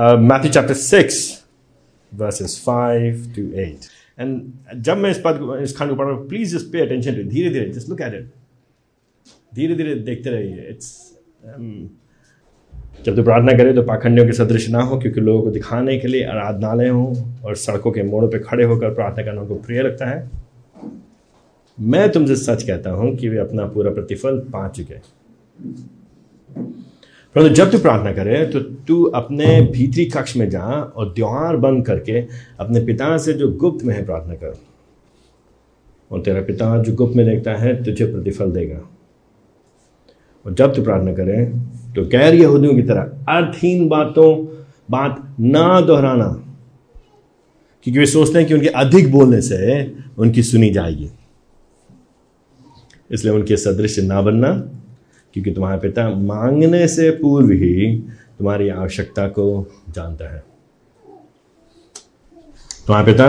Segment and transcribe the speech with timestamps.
[0.00, 1.16] Matthew chapter six
[2.12, 3.88] verses five to eight
[4.18, 7.14] and जब मैं इस पद इस खंड को पढ़ रहा हूँ please just pay attention
[7.14, 8.30] to धीरे धीरे जस्ट लुक एट इट
[9.54, 10.66] धीरे धीरे देखते रहिए.
[10.70, 11.12] इट्स
[13.04, 16.08] जब तो प्रार्थना करें तो पाखंडियों के सदृश ना हो, क्योंकि लोगों को दिखाने के
[16.08, 20.08] लिए आराधनालय हों और सड़कों के मोड़ों पे खड़े होकर प्रार्थना करना उनको प्रिय लगता
[20.08, 20.30] है।
[21.78, 24.94] मैं तुमसे सच कहता हूँ कि वे अपना पूरा प्रतिफल पा चुके
[27.36, 31.84] परंतु जब तू प्रार्थना करे तो तू अपने भीतरी कक्ष में जा और द्वार बंद
[31.86, 32.20] करके
[32.60, 34.58] अपने पिता से जो गुप्त में है प्रार्थना कर।
[36.10, 38.80] और तेरा पिता जो गुप्त में देखता है, तुझे प्रतिफल देगा।
[40.46, 41.44] और जब तू प्रार्थना करे
[41.94, 44.46] तो गैर यहूदियों की तरह अर्थहीन बातों,
[44.88, 46.28] बात ना दोहराना,
[47.86, 49.58] क्योंकि वे सोचते हैं कि उनके अधिक बोलने से
[50.18, 51.10] उनकी सुनी जाएगी।
[53.10, 54.52] इसलिए उनके सदृश ना बनना
[55.34, 57.96] क्योंकि तुम्हारा पिता मांगने से पूर्व ही
[58.38, 60.38] तुम्हारी आवश्यकता को जानता है।
[62.86, 63.28] तुम्हारा पिता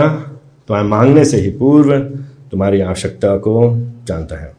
[0.68, 1.98] तुम्हारे मांगने से ही पूर्व
[2.50, 3.54] तुम्हारी आवश्यकता को
[4.06, 4.52] जानता है।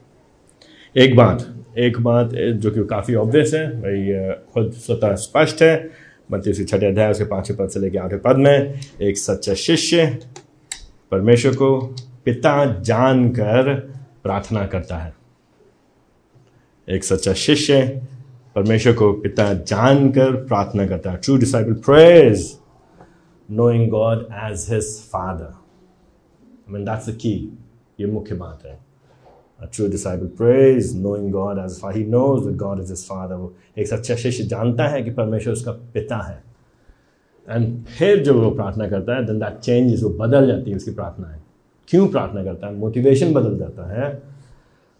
[0.95, 5.73] एक बात एक बात जो कि काफ़ी ऑब्वियस है भाई खुद स्वतः स्पष्ट है।
[6.31, 10.05] मत्ती से छठे अध्याय उसके पाँचवें पद से लेकर आठवें पद में एक सच्चा शिष्य
[11.11, 11.75] परमेश्वर को
[12.25, 13.73] पिता जानकर
[14.23, 15.13] प्रार्थना करता है।
[16.89, 18.01] एक सच्चा शिष्य
[18.55, 22.57] परमेश्वर को पिता जानकर प्रार्थना करता है। True disciple praise
[23.51, 27.57] knowing God as his father I mean that's the key
[27.99, 28.93] ये मुख्य बात है।
[29.63, 31.97] A true disciple prays, knowing God as Father.
[31.97, 33.35] He knows that God is his father.
[33.35, 36.43] वो एक सच्चा शिष्य जानता है कि परमेश्वर उसका पिता है।
[37.49, 40.91] एंड फिर जब वो प्रार्थना करता है देन दैट चेंजेस वो बदल जाती है उसकी
[40.91, 41.41] प्रार्थनाएँ।
[41.87, 42.75] क्यों प्रार्थना करता है?
[42.75, 44.32] मोटिवेशन बदल जाता है।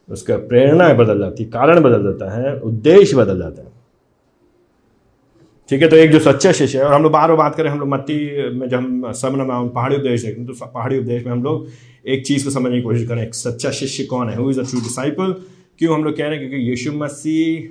[0.09, 3.72] उसका प्रेरणा बदल जाती है, कारण बदल जाता है, उद्देश्य बदल जाता है।
[5.69, 7.69] ठीक है तो एक जो सच्चा शिष्य है, और हम लोग बार बार बात करें,
[7.69, 8.16] हम लोग मत्ती
[8.52, 11.68] में जब हम सब हम पहाड़ी उपदेश देखते हैं तो पहाड़ी उपदेश में हम लोग
[12.06, 14.36] एक चीज़ को समझने की कोशिश करें, एक सच्चा शिष्य कौन है?
[14.36, 15.36] Who is a true disciple
[15.80, 16.50] क्यों हम लोग कह रहे हैं?
[16.50, 17.69] क्योंकि यीशु मसीह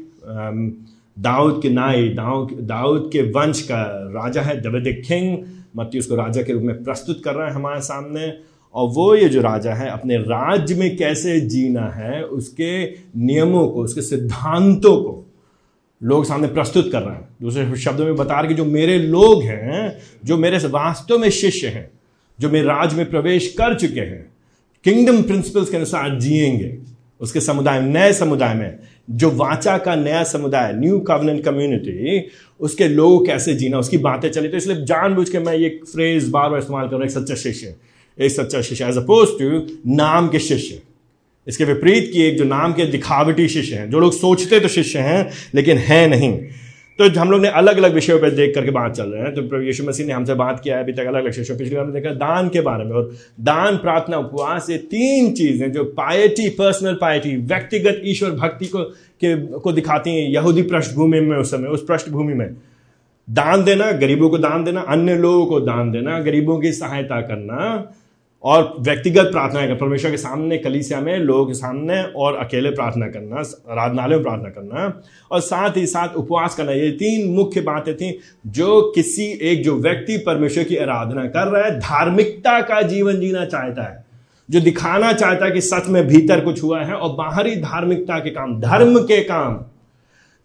[1.17, 3.83] दाऊद के नाई, दाऊद दाऊद के वंश का
[4.15, 5.39] राजा है डेविड किंग
[5.77, 8.27] मत्ती उसको राजा के रूप में प्रस्तुत कर रहा है हमारे सामने।
[8.75, 13.83] और वो ये जो राजा है, अपने राज्य में कैसे जीना है, उसके नियमों को,
[13.83, 15.27] उसके सिद्धांतों को
[16.03, 19.43] लोग सामने प्रस्तुत कर रहे हैं। दूसरे शब्दों में बता रहे कि जो मेरे लोग
[19.43, 21.91] हैं, जो मेरे वास्तव में शिष्य हैं,
[22.41, 24.33] जो मेरे राज में प्रवेश कर चुके हैं
[24.85, 26.79] किंगडम प्रिंसिपल्स के अनुसार जिएँगे।
[27.21, 28.79] उसके समुदाय, नए समुदाय में,
[29.11, 32.27] जो वाचा का नया समुदाय न्यू कवनेंट कम्युनिटी
[32.61, 36.51] उसके लोग कैसे जीना, उसकी बातें चली। तो इसलिए जानबूझ के मैं ये फ्रेज बार
[36.51, 37.77] बार इस्तेमाल कर रहा हूँ, एक सच्चा शिष्य।
[38.19, 40.81] एक सच्चा शिष्य एज अपोज टू नाम के शिष्य।
[41.47, 44.99] इसके विपरीत की एक जो नाम के दिखावटी शिष्य हैं, जो लोग सोचते तो शिष्य
[44.99, 46.37] हैं, लेकिन है नहीं।
[46.99, 49.43] तो हम लोग ने अलग अलग विषयों पर देख करके बात चल रहे हैं। तो
[49.43, 51.85] प्रभु यीशु मसीह ने हमसे बात किया है, अभी तक अलग अलग विषयों पिछली बार
[51.85, 56.49] में देखा दान के बारे में, और दान, प्रार्थना, उपवास, ये तीन चीज़ें जो पायटी
[56.49, 61.69] पर्सनल पायटी व्यक्तिगत ईश्वर भक्ति को, के, को दिखाती हैं यहूदी पृष्ठभूमि में उस समय,
[61.69, 62.49] उस पृष्ठभूमि में।
[63.29, 67.93] दान देना, गरीबों को दान देना, अन्य लोगों को दान देना, गरीबों की सहायता करना
[68.45, 73.07] और व्यक्तिगत प्रार्थना करना, परमेश्वर के सामने कलीसिया में, लोगों के सामने और अकेले प्रार्थना
[73.09, 73.43] करना
[73.73, 78.19] आराधनालय में प्रार्थना करना और साथ ही साथ उपवास करना। ये तीन मुख्य बातें थी
[78.47, 83.45] जो किसी एक, जो व्यक्ति परमेश्वर की आराधना कर रहा है, धार्मिकता का जीवन जीना
[83.45, 84.05] चाहता है,
[84.49, 88.31] जो दिखाना चाहता है कि सच में भीतर कुछ हुआ है और बाहरी धार्मिकता के
[88.31, 89.65] काम, धर्म के काम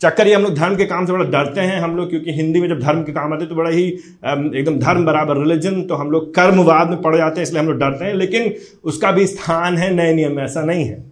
[0.02, 2.60] चक्कर ये हम लोग धर्म के काम से बड़ा डरते हैं हम लोग, क्योंकि हिंदी
[2.62, 5.96] में जब धर्म के काम आते हैं तो बड़ा ही एकदम धर्म बराबर रिलीजन तो
[5.96, 8.54] हम लोग कर्मवाद में पड़ जाते हैं, इसलिए हम लोग डरते हैं, लेकिन
[8.84, 11.06] उसका भी स्थान है, नए नियम में ऐसा नहीं है।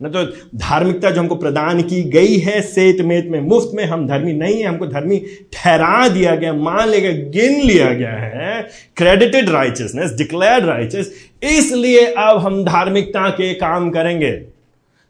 [0.00, 0.24] न तो
[0.56, 4.54] धार्मिकता जो हमको प्रदान की गई है, सेत मेत में, मुफ़्त में, हम धर्मी नहीं
[4.54, 5.18] है, हमको धर्मी
[5.52, 8.60] ठहरा दिया गया, मान लिया गया, गिन लिया गया है
[8.96, 11.12] क्रेडिटेड राइचसनेस डिक्लेयर्ड राइचस
[11.44, 14.32] इसलिए अब हम धार्मिकता के काम करेंगे।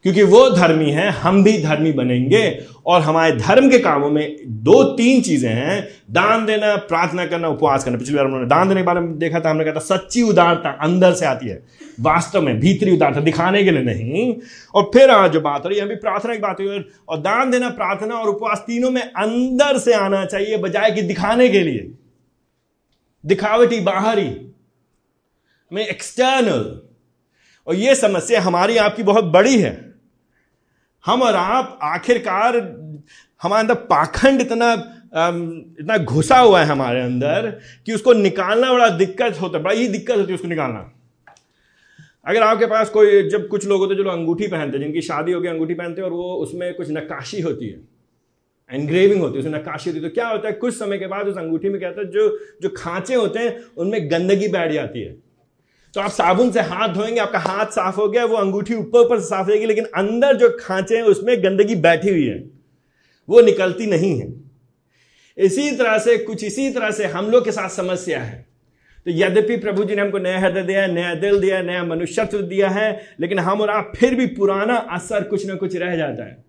[0.06, 4.82] क्योंकि वो धर्मी है, हम भी धर्मी बनेंगे और हमारे धर्म के कामों में दो
[4.84, 8.86] तीन चीज़ें हैं। दान देना, प्रार्थना करना, उपवास करना। पिछली बार उन्होंने दान देने के
[8.86, 11.62] बारे में देखा था, हमने कहा था, सच्ची उदारता अंदर से आती है,
[12.00, 14.34] वास्तव में भीतरी उदारता, दिखाने के लिए नहीं।
[14.74, 17.50] और फिर आज जो बात हो रही है अभी प्रार्थना की बात हुई और दान
[17.50, 21.90] देना, प्रार्थना और उपवास तीनों में अंदर से आना चाहिए, बजाय कि दिखाने के लिए।
[23.24, 24.30] दिखावटी बाहरी
[25.72, 26.80] में एक्सटर्नल
[27.66, 29.95] और यह समस्या हमारी आपकी बहुत बड़ी है।
[31.04, 32.56] हम और आप आखिरकार,
[33.42, 34.72] हमारे अंदर पाखंड इतना
[35.08, 37.48] इतना घुसा हुआ है हमारे अंदर
[37.86, 40.92] कि उसको निकालना बड़ा दिक्कत होता है बड़ा ही दिक्कत होती है उसको निकालना।
[42.26, 45.00] अगर आपके पास कोई, जब कुछ लोग होते हैं जो लोग अंगूठी पहनते हैं, जिनकी
[45.02, 47.78] शादी हो गई अंगूठी पहनते हैं और वो उसमें कुछ नक्काशी होती है
[48.70, 51.28] एनग्रेविंग होती है, उसमें नक्काशी होती है तो क्या होता है, कुछ समय के बाद
[51.28, 52.28] उस अंगूठी में क्या होता है, जो
[52.62, 55.14] जो खांचे होते हैं, उनमें गंदगी बैठ जाती है।
[55.96, 59.20] तो आप साबुन से हाथ धोएँगे, आपका हाथ साफ़ हो गया, वो अंगूठी ऊपर ऊपर
[59.20, 62.50] से साफ़ रहेगी लेकिन अंदर जो खांचे हैं, उसमें गंदगी बैठी हुई है।
[63.28, 64.34] वो निकलती नहीं है।
[65.38, 68.46] इसी तरह से, कुछ इसी तरह से हम लोग के साथ समस्या है।
[69.04, 72.68] तो यद्यपि प्रभु जी ने हमको नया हृदय दिया नया दिल दिया नया मनुष्यत्व दिया
[72.68, 76.45] है, लेकिन हम और आप फिर भी पुराना असर कुछ ना कुछ रह जाता है।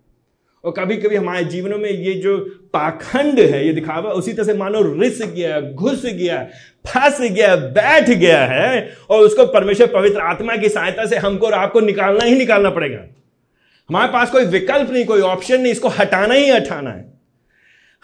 [0.64, 2.38] और कभी कभी हमारे जीवनों में ये जो
[2.72, 6.42] पाखंड है, ये दिखावा, उसी तरह से मानो रिस गया, घुस गया,
[6.86, 11.54] फंस गया, बैठ गया है और उसको परमेश्वर पवित्र आत्मा की सहायता से हमको और
[11.54, 12.98] आपको निकालना ही निकालना पड़ेगा।
[13.90, 17.06] हमारे पास कोई विकल्प नहीं, कोई ऑप्शन नहीं, इसको हटाना ही हटाना है।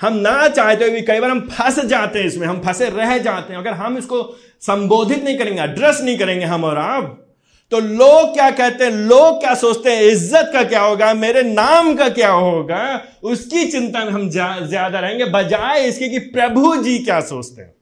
[0.00, 3.53] हम ना चाहते हुए कई बार हम फंस जाते हैं इसमें, हम फंसे रह जाते
[3.53, 4.23] हैं। अगर हम इसको
[4.61, 7.24] संबोधित नहीं करेंगे एड्रेस नहीं करेंगे हम और आप
[7.72, 8.90] तो लोग क्या कहते हैं?
[8.90, 11.12] लोग क्या सोचते हैं, इज़्ज़त का क्या होगा?
[11.14, 13.02] मेरे नाम का क्या होगा?
[13.22, 17.72] उसकी चिंता हम ज़्यादा रहेंगे, बजाय इसके कि प्रभु जी क्या सोचते हैं।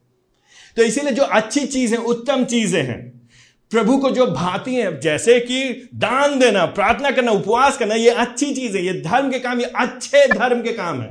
[0.76, 3.00] तो इसीलिए जो अच्छी चीज़ें, उत्तम चीज़ें हैं,
[3.72, 8.52] प्रभु को जो भाती हैं, जैसे कि दान देना, प्रार्थना करना, उपवास करना, ये अच्छी
[8.54, 11.10] चीज़ है ये धर्म के काम, ये अच्छे धर्म के काम है।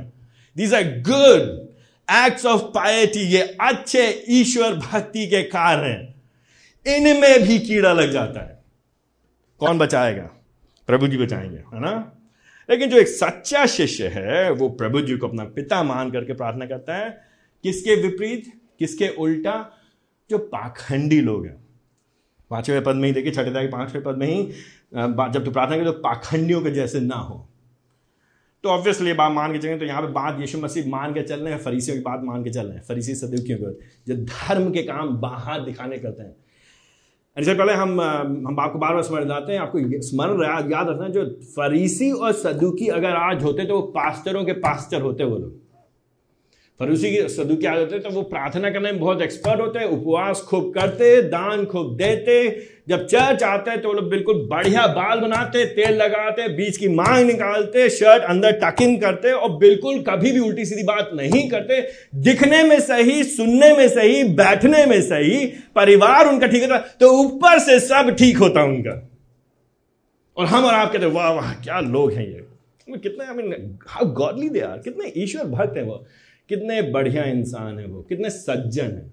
[0.56, 1.60] These are good
[2.08, 8.40] acts of piety ये अच्छे ईश्वर भक्ति के कार्य हैं। इनमें भी कीड़ा लग जाता
[8.40, 8.51] है।
[9.62, 10.22] कौन बचाएगा?
[10.88, 12.12] प्रभु जी बचाएँगे, है ना?
[12.68, 16.66] लेकिन जो एक सच्चा शिष्य है, वो प्रभु जी को अपना पिता मान करके प्रार्थना
[16.66, 17.10] करता है,
[17.64, 19.54] किसके विपरीत, किसके उल्टा?
[20.30, 21.56] जो पाखंडी लोग हैं।
[22.50, 24.42] पाँचवें पद में ही देखिए, छठे पाँचवें पद में ही
[24.92, 27.48] जब तू प्रार्थना करें तो पाखंडियों के जैसे ना हो।
[28.64, 31.40] तो ऑब्वियसली बात मान के चलेंगे तो यहाँ पे बात यीशु मसीह मान के चल
[31.40, 33.70] रहे हैं, फरीसियों की बात मान के चल रहे हैं, फरीसी सदुकियों को
[34.08, 36.34] जो धर्म के काम बाहर दिखाने करते हैं
[37.36, 40.42] इससे पहले हम हम आपको बार बार स्मरण दिलाते हैं, आपको स्मरण
[40.72, 41.24] याद रखना जो
[41.56, 45.60] फरीसी और सदुकी अगर आज होते तो वो पास्टरों के पास्टर होते वो लोग।
[46.80, 49.86] फरूसी की सदु क्या होते हैं तो वो प्रार्थना करने में बहुत एक्सपर्ट होते हैं,
[49.86, 52.36] उपवास खूब करते, दान खूब देते,
[52.88, 57.26] जब चर्च आते तो वो लोग बिल्कुल बढ़िया बाल बनाते, तेल लगाते, बीच की मांग
[57.26, 61.80] निकालते, शर्ट अंदर टकिंग करते और बिल्कुल कभी भी उल्टी सीधी बात नहीं करते।
[62.22, 65.46] दिखने में सही, सुनने में सही, बैठने में सही,
[65.76, 69.00] परिवार उनका ठीक होता तो ऊपर से सब ठीक होता उनका।
[70.36, 72.46] और हम और आप कहते वाह वाह, क्या लोग हैं ये।
[72.88, 76.04] कितने I mean how godly they are कितने ईश्वर भक्त हैं वो।
[76.48, 79.10] कितने बढ़िया इंसान है वो, कितने सज्जन है।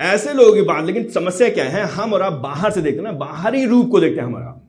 [0.00, 3.12] ऐसे लोगों की बात, लेकिन समस्या क्या है, हम और आप बाहर से देखते ना,
[3.14, 4.60] बाहरी रूप को देखते हैं हमारा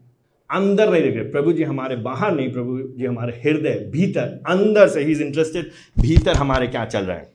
[0.50, 5.04] अंदर नहीं देखते, प्रभु जी हमारे बाहर नहीं, प्रभु जी हमारे हृदय भीतर, अंदर से
[5.04, 7.30] ही इज़ इंटरेस्टेड, भीतर हमारे क्या चल रहा है।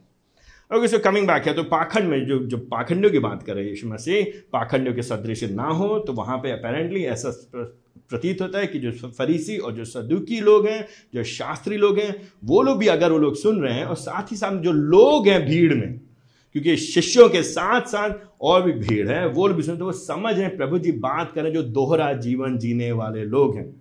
[0.71, 3.65] ओके सो कमिंग बैक है तो पाखंड में जो जो पाखंडियों की बात कर रहे
[3.65, 7.31] हैं, यीशु मसीह, पाखंडियों के सदृश ना हो तो वहाँ पे अपेरेंटली ऐसा
[8.11, 12.15] प्रतीत होता है कि जो फरीसी और जो सदुकी लोग हैं, जो शास्त्री लोग हैं,
[12.45, 15.29] वो लोग भी अगर वो लोग सुन रहे हैं और साथ ही साथ जो लोग
[15.29, 16.01] हैं भीड़ में,
[16.55, 18.11] क्योंकि शिष्यों के साथ साथ
[18.41, 21.53] और भी भीड़ है, वो लोग भी सुनते वो समझ रहे प्रभु जी बात करें
[21.53, 23.75] जो दोहरा जीवन जीने वाले लोग हैं।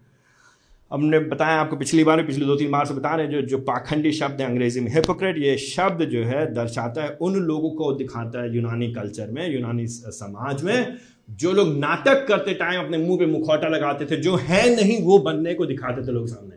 [0.91, 3.57] हमने बताया आपको पिछली बार, पिछले दो तीन बार से बता रहे हैं, जो जो
[3.59, 7.91] पाखंडी शब्द है, अंग्रेज़ी में हिपोक्रेट ये शब्द जो है, दर्शाता है उन लोगों को
[7.94, 10.98] दिखाता है यूनानी कल्चर में, यूनानी समाज में
[11.29, 15.17] जो लोग नाटक करते टाइम अपने मुँह पे मुखौटा लगाते थे जो है नहीं वो
[15.20, 16.55] बनने को दिखाते थे लोग सामने।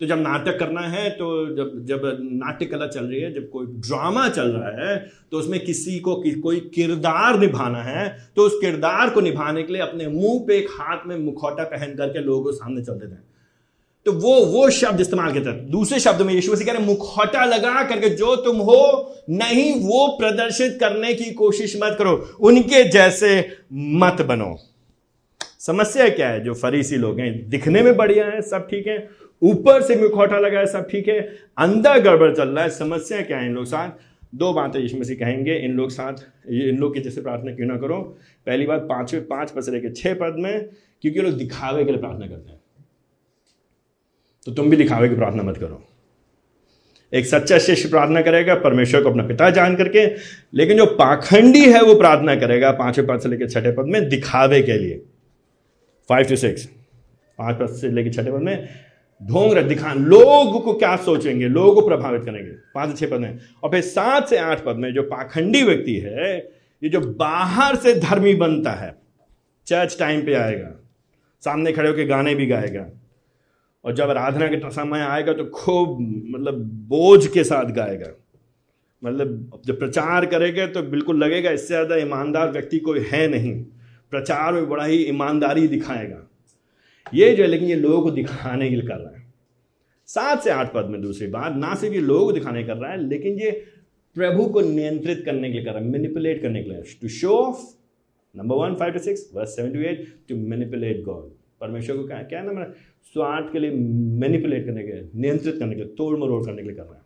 [0.00, 3.66] तो जब नाटक करना है तो जब जब नाट्य कला चल रही है जब कोई
[3.66, 4.96] ड्रामा चल रहा है
[5.32, 9.72] तो उसमें किसी को कि, कोई किरदार निभाना है तो उस किरदार को निभाने के
[9.72, 13.16] लिए अपने मुँह पे एक हाथ में मुखौटा पहन करके लोगों सामने चलते थे।
[14.08, 17.44] तो वो वो शब्द इस्तेमाल करते हैं। दूसरे शब्द में यीशु मसीह कह रहे मुखौटा
[17.44, 23.48] लगा करके जो तुम हो, नहीं वो प्रदर्शित करने की कोशिश मत करो, उनके जैसे
[23.72, 24.56] मत बनो।
[25.58, 26.44] समस्या क्या है?
[26.44, 29.10] जो फरीसी लोग हैं, दिखने में बढ़िया है, सब ठीक है।
[29.42, 31.20] ऊपर से मुखौटा लगा है, सब ठीक है।
[31.58, 33.90] अंदर गड़बड़ चल रहा है, समस्या क्या है इन लोग साथ?
[34.34, 36.14] दो बातें यीशु मसीह कहेंगे इन लोग साथ।
[36.50, 37.98] इन लोग की जैसे प्रार्थना क्यों ना करो?
[38.46, 40.68] पहली बात, पाँचवें, पाँच पद से लेकर छह पद में,
[41.02, 42.57] क्योंकि लोग दिखावे के लिए प्रार्थना करते हैं।
[44.48, 45.82] तो तुम भी दिखावे की प्रार्थना मत करो।
[47.12, 50.04] एक सच्चा शिष्य प्रार्थना करेगा, परमेश्वर को अपना पिता जान करके,
[50.54, 54.62] लेकिन जो पाखंडी है वो प्रार्थना करेगा, पाँचवें पद से लेकर छठे पद में दिखावे
[54.62, 55.00] के लिए।
[56.08, 56.64] फाइव टू सिक्स
[57.38, 58.68] पाँच पद से लेकर छठे पद में
[59.22, 63.70] ढोंग दिखा लोग को क्या सोचेंगे, लोगों को प्रभावित करेंगे। पाँच छह पद में। और
[63.70, 66.36] फिर सात से आठ पद में जो पाखंडी व्यक्ति है,
[66.82, 68.94] ये जो बाहर से धर्मी बनता है,
[69.66, 70.74] चर्च टाइम पे आएगा,
[71.42, 72.86] सामने खड़े होकर गाने भी गाएगा
[73.84, 75.98] और जब आराधना के समय आएगा तो खूब
[76.30, 76.54] मतलब
[76.88, 78.12] बोझ के साथ गाएगा।
[79.02, 83.54] मतलब जब प्रचार करेगा तो बिल्कुल लगेगा, इससे ज़्यादा ईमानदार व्यक्ति कोई है नहीं।
[84.12, 86.24] प्रचार में बड़ा ही ईमानदारी दिखाएगा।
[87.06, 89.26] ये जो है, लेकिन ये लोगों को दिखाने के लिए कर रहा है।
[90.08, 93.00] सात से आठ पद में दूसरी बात, ना सिर्फ़ ये लोग दिखाने कर रहा है,
[93.00, 93.50] लेकिन ये
[94.16, 97.36] प्रभु को नियंत्रित करने के लिए कर रहा है मैनिपुलेट करने के लिए। To show
[97.38, 97.66] off
[98.34, 101.30] number one five to six verse seven to eight to manipulate God
[101.60, 102.72] परमेश्वर को क्या क्या ना मेरा
[103.14, 106.68] स्वार्थ के लिए मैनिपुलेट करने के लिए, नियंत्रित करने के लिए तोड़ मरोड़ करने के
[106.68, 107.04] लिए कर रहे हैं।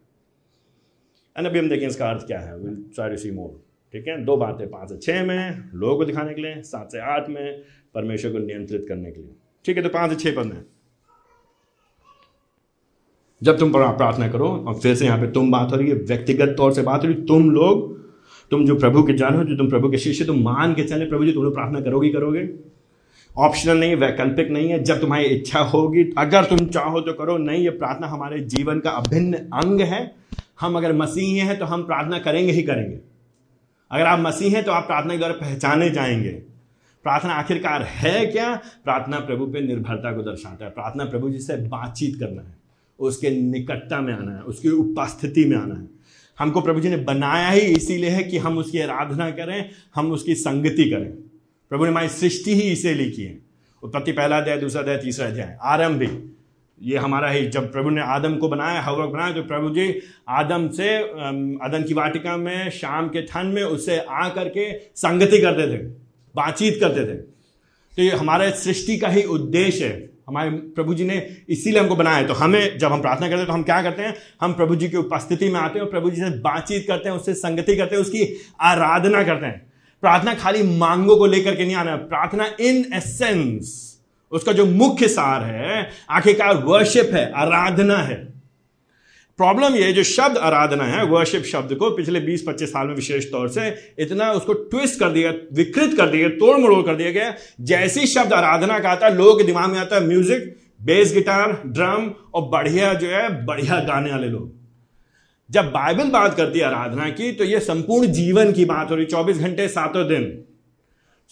[1.36, 3.60] एंड अभी हम देखें इसका अर्थ क्या है। Will try to see more
[3.94, 4.24] ठीक है?
[4.24, 7.62] दो बातें, पाँच से छः में, लोगों को दिखाने के लिए, सात से आठ में,
[7.94, 10.62] परमेश्वर को नियंत्रित करने के लिए। ठीक है तो पाँच से छः पद में
[13.42, 16.54] जब तुम प्रार्थना करो, और फिर से यहाँ पे तुम बात हो रही है, व्यक्तिगत
[16.56, 17.90] तौर से बात हो रही है, तुम लोग,
[18.50, 21.06] तुम जो प्रभु के जान हो, जो तुम प्रभु के शिष्य, तुम मान के चले,
[21.06, 22.71] प्रभु जी, तुम लोग प्रार्थना करोगे करोगे।
[23.36, 27.64] ऑप्शनल नहीं वैकल्पिक नहीं है। जब तुम्हारी इच्छा होगी, अगर तुम चाहो तो करो। नहीं,
[27.64, 30.14] ये प्रार्थना हमारे जीवन का अभिन्न अंग है।
[30.60, 32.98] हम अगर मसीह हैं तो हम प्रार्थना करेंगे ही करेंगे।
[33.90, 36.52] अगर आप मसीह हैं तो आप प्रार्थना के द्वारा पहचाने जाएँगे।
[37.02, 38.60] प्रार्थना आखिरकार है क्या?
[38.84, 42.56] प्रार्थना प्रभु पे निर्भरता को दर्शाता है। प्रार्थना प्रभु जी से बातचीत करना है।
[42.98, 45.88] उसके निकटता में आना है, उसकी उपस्थिति में आना है।
[46.38, 50.34] हमको प्रभु जी ने बनाया ही इसीलिए है कि हम उसकी आराधना करें, हम उसकी
[50.34, 51.21] संगति करें।
[51.72, 53.38] प्रभु ने हमारी सृष्टि ही इसे लिखी है।
[53.82, 56.08] उत्पत्ति पहला अध्याय, दूसरा अध्याय, तीसरा अध्याय, आरंभ भी
[56.80, 59.86] ये हमारा ही, जब प्रभु ने आदम को बनाया हवा को बनाया तो प्रभु जी
[60.30, 60.96] आदम से
[61.64, 65.78] आदम की वाटिका में, शाम के ठंड में उससे आ करके संगति करते थे,
[66.34, 71.26] बातचीत करते थे। तो ये हमारे सृष्टि का ही उद्देश्य है। हमारे प्रभु जी ने
[71.48, 74.14] इसीलिए हमको बनाया तो हमें, जब हम प्रार्थना करते हैं तो हम क्या करते हैं?
[74.40, 77.16] हम प्रभु जी की उपस्थिति में आते हैं और प्रभु जी से बातचीत करते हैं,
[77.16, 79.71] उससे संगति करते हैं, उसकी आराधना करते हैं।
[80.02, 83.80] प्रार्थना खाली मांगों को लेकर के नहीं आना, प्रार्थना इन एसेंस
[84.32, 88.16] उसका जो मुख्य सार है, आखिरकार वर्शिप है, आराधना है।
[89.38, 93.48] प्रॉब्लम ये जो शब्द आराधना है वर्शिप शब्द को पिछले 20-25 साल में विशेष तौर
[93.48, 93.68] से
[93.98, 98.32] इतना उसको ट्विस्ट कर दिया, विकृत कर दिया तोड़ मड़ोड़ कर दिया गया। जैसी शब्द
[98.32, 102.48] आराधना का आता है, लोगों के दिमाग में आता है म्यूज़िक बेस गिटार ड्रम और
[102.48, 104.61] बढ़िया जो है, बढ़िया गाने वाले लोग।
[105.52, 109.06] जब बाइबल बात करती है आराधना की तो यह संपूर्ण जीवन की बात हो रही,
[109.06, 110.24] चौबीस घंटे सातों दिन।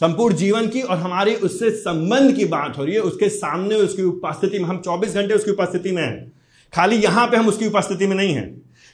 [0.00, 4.03] संपूर्ण जीवन की और हमारी उससे संबंध की बात हो रही है, उसके सामने उसकी
[4.05, 6.33] उपस्थिति में, हम 24 घंटे उसकी उपस्थिति में हैं।
[6.73, 8.45] खाली यहाँ पे हम उसकी उपस्थिति में नहीं है।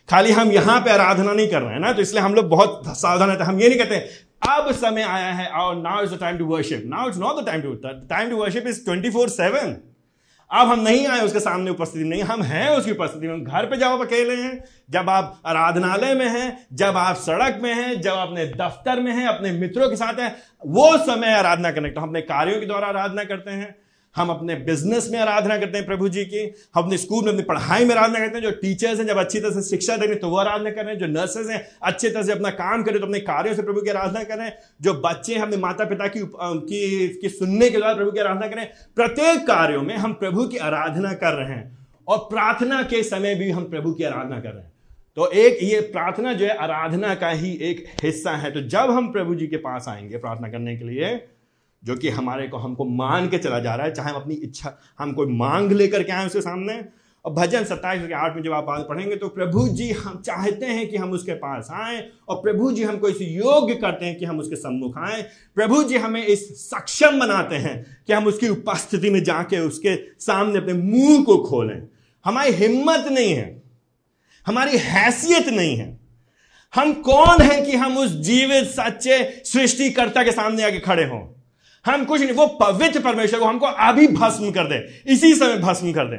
[0.08, 2.82] खाली हम यहाँ पे आराधना नहीं कर रहे हैं ना तो इसलिए हम लोग बहुत
[2.88, 3.96] सावधान रहते हैं। हम ये नहीं कहते,
[4.48, 7.46] अब समय आया है और now is the time to worship now is not the
[7.46, 9.76] time to time to worship is twenty four seven
[10.50, 13.66] अब हम नहीं आए उसके सामने उपस्थिति में, नहीं, हम हैं उसकी उपस्थिति में घर
[13.66, 18.00] पे जब आप अकेले हैं। जब आप आराधनालय में हैं, जब आप सड़क में हैं,
[18.00, 20.36] जब अपने दफ्तर में हैं, अपने मित्रों के साथ हैं,
[20.66, 23.85] वो समय आराधना तो हम अपने कार्यों के द्वारा आराधना करते हैं।
[24.16, 27.42] हम अपने बिज़नेस में आराधना करते हैं प्रभु जी की हम अपने स्कूल में अपनी
[27.42, 30.28] पढ़ाई में आराधना करते हैं जो टीचर्स हैं जब अच्छी तरह से शिक्षा देंगे तो
[30.28, 33.06] वो आराधना कर रहे हैं जो नर्सेज हैं अच्छी तरह से अपना काम करें तो
[33.06, 37.08] अपने कार्यों से प्रभु की आराधना करें जो बच्चे हैं अपने माता पिता की, की,
[37.08, 41.12] की सुनने के बाद प्रभु की आराधना करें प्रत्येक कार्यों में हम प्रभु की आराधना
[41.12, 44.72] कर रहे हैं और प्रार्थना के समय भी हम प्रभु की आराधना कर रहे हैं।
[45.16, 49.12] तो एक ये प्रार्थना जो है आराधना का ही एक हिस्सा है। तो जब हम
[49.12, 51.14] प्रभु जी के पास आएँगे प्रार्थना करने के लिए
[51.82, 54.78] जो कि हमारे को हमको मान के चला जा रहा है, चाहे हम अपनी इच्छा,
[54.98, 56.84] हम कोई मांग लेकर के आए उसके सामने।
[57.24, 60.86] और भजन सत्ताईस के आठ में जब आप पढ़ेंगे तो प्रभु जी हम चाहते हैं
[60.88, 64.38] कि हम उसके पास आए और प्रभु जी हमको इस योग्य करते हैं कि हम
[64.38, 65.22] उसके सम्मुख आए।
[65.56, 70.58] प्रभु जी हमें इस सक्षम बनाते हैं कि हम उसकी उपस्थिति में जाके उसके सामने
[70.58, 71.82] अपने मुँह को खोलें।
[72.24, 73.62] हमारी हिम्मत नहीं है,
[74.46, 75.98] हमारी हैसियत नहीं है।
[76.74, 81.20] हम कौन हैं कि हम उस जीवित, सच्चे सृष्टिकर्ता के सामने आके खड़े हों?
[81.86, 85.92] हम कुछ नहीं, वो पवित्र परमेश्वर को हमको अभी भस्म कर दे, इसी समय भस्म
[85.92, 86.16] कर दे।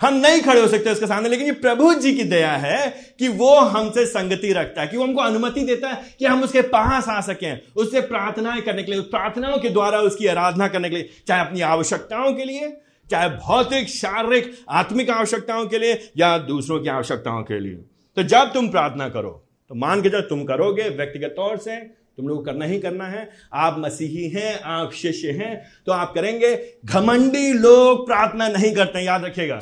[0.00, 2.88] हम नहीं खड़े हो सकते उसके सामने, लेकिन ये प्रभु जी की दया है
[3.18, 6.62] कि वो हमसे संगति रखता है, कि वो हमको अनुमति देता है कि हम उसके
[6.62, 10.96] पास आ सकें, उससे प्रार्थनाएँ करने के लिए प्रार्थनाओं के द्वारा, उसकी आराधना करने के
[10.96, 12.76] लिए, चाहे अपनी आवश्यकताओं के लिए,
[13.10, 17.74] चाहे भौतिक, शारीरिक, आत्मिक आवश्यकताओं के लिए, या दूसरों की आवश्यकताओं के लिए।
[18.16, 21.76] तो जब तुम प्रार्थना करो तो मान के जब तुम करोगे व्यक्तिगत तौर से
[22.18, 25.54] तुम लोग करना ही करना है। आप मसीही हैं, आप शिष्य हैं
[25.86, 26.54] तो आप करेंगे।
[26.84, 29.58] घमंडी लोग प्रार्थना नहीं करते, याद रखिएगा।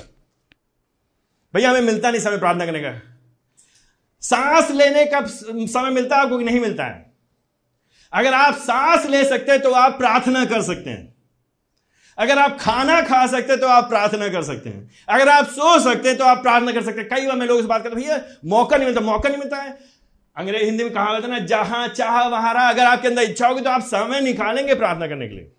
[1.54, 2.92] भैया, हमें मिलता नहीं समय प्रार्थना करने का।
[4.22, 7.12] सांस लेने का समय मिलता है, आपको नहीं मिलता है?
[8.12, 11.12] अगर आप सांस ले सकते हैं तो आप प्रार्थना कर सकते हैं।
[12.18, 15.78] अगर आप खाना खा सकते हैं तो आप प्रार्थना कर सकते हैं। अगर आप सो
[15.80, 17.96] सकते हैं तो आप प्रार्थना कर सकते हैं। कई बार मैं लोगों से बात करता
[17.96, 19.93] भैया, मौका नहीं मिलता, मौका नहीं मिलता है।
[20.36, 23.60] अंग्रेज़ हिंदी में कहा जाता ना, जहाँ चाह, वहाँ रहा। अगर आपके अंदर इच्छा होगी
[23.60, 25.50] तो आप समय निकालेंगे प्रार्थना करने के लिए।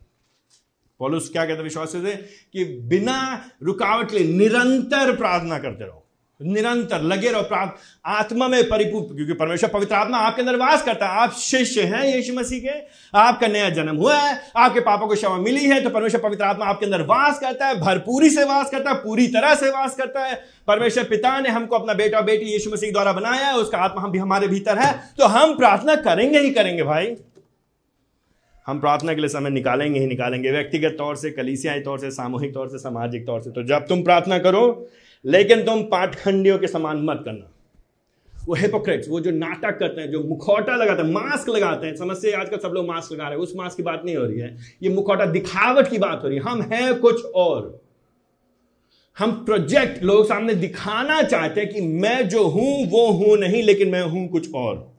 [0.99, 2.15] पॉलुस क्या कहते विश्वास से
[2.53, 3.19] कि बिना
[3.63, 6.04] रुकावट के निरंतर प्रार्थना करते रहो।
[6.39, 7.65] निरंतर लगे रहो
[8.05, 12.03] आत्मा में परिपूर्ण, क्योंकि परमेश्वर पवित्र आत्मा आपके अंदर वास करता है। आप शिष्य हैं
[12.05, 12.79] यीशु मसीह के।
[13.13, 16.65] आपका नया जन्म हुआ है, आपके पापों को क्षमा मिली है तो परमेश्वर पवित्र आत्मा
[16.65, 20.25] आपके अंदर वास करता है, भरपूरी से वास करता है, पूरी तरह से वास करता
[20.25, 20.35] है।
[20.67, 24.11] परमेश्वर पिता ने हमको अपना बेटा बेटी यीशु मसीह द्वारा बनाया है, उसका आत्मा हम
[24.11, 27.15] भी हमारे भीतर है तो हम प्रार्थना करेंगे ही करेंगे भाई।
[28.65, 32.53] हम प्रार्थना के लिए समय निकालेंगे ही निकालेंगे, व्यक्तिगत तौर से, कलीसियाई तौर से, सामूहिक
[32.53, 34.63] तौर से, सामाजिक तौर से। तो जब तुम प्रार्थना करो
[35.25, 37.51] लेकिन तुम पाठखंडियों के समान मत करना।
[38.33, 42.39] वो हिपोक्रेट्स वो जो नाटक करते हैं, जो मुखौटा लगाते हैं मास्क लगाते हैं समस्या
[42.39, 44.57] आजकल सब लोग मास्क लगा रहे हैं, उस मास्क की बात नहीं हो रही है।
[44.83, 47.81] ये मुखौटा दिखावट की बात हो रही है। हम हैं कुछ और।
[49.17, 53.89] हम प्रोजेक्ट लोग सामने दिखाना चाहते हैं कि मैं जो हूँ, वो हूँ नहीं, लेकिन
[53.89, 54.95] मैं हूँ कुछ और।